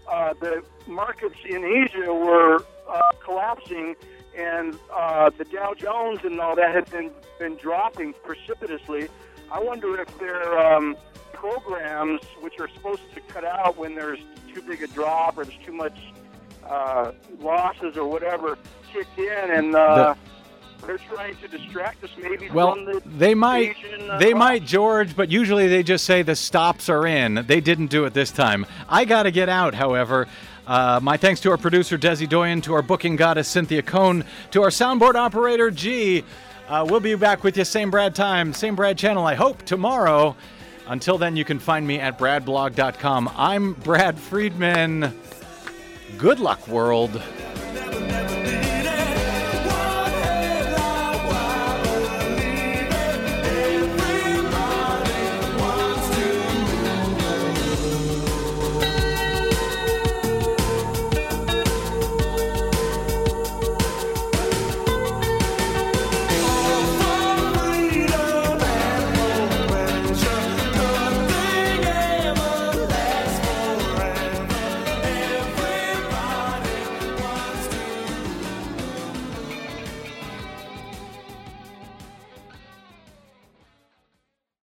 [0.09, 3.97] uh, the markets in Asia were uh, collapsing,
[4.39, 9.09] and uh, the Dow Jones and all that had been been dropping precipitously.
[9.51, 10.97] I wonder if their um,
[11.33, 14.21] programs, which are supposed to cut out when there's
[14.55, 15.99] too big a drop or there's too much
[16.69, 18.59] uh, losses or whatever,
[18.93, 20.15] kicked in, and uh,
[20.87, 24.65] they're trying to distract us maybe Well, from the they might, Asian, uh, they might,
[24.65, 27.45] George, but usually they just say the stops are in.
[27.47, 28.67] They didn't do it this time.
[28.89, 30.27] I got to get out, however.
[30.67, 34.63] Uh, my thanks to our producer Desi Doyen, to our booking goddess Cynthia Cohn, to
[34.63, 36.25] our soundboard operator G.
[36.69, 39.25] Uh, we'll be back with you same Brad time, same Brad channel.
[39.25, 40.35] I hope tomorrow.
[40.89, 43.31] Until then, you can find me at bradblog.com.
[43.37, 45.15] I'm Brad Friedman.
[46.19, 47.21] Good luck, world.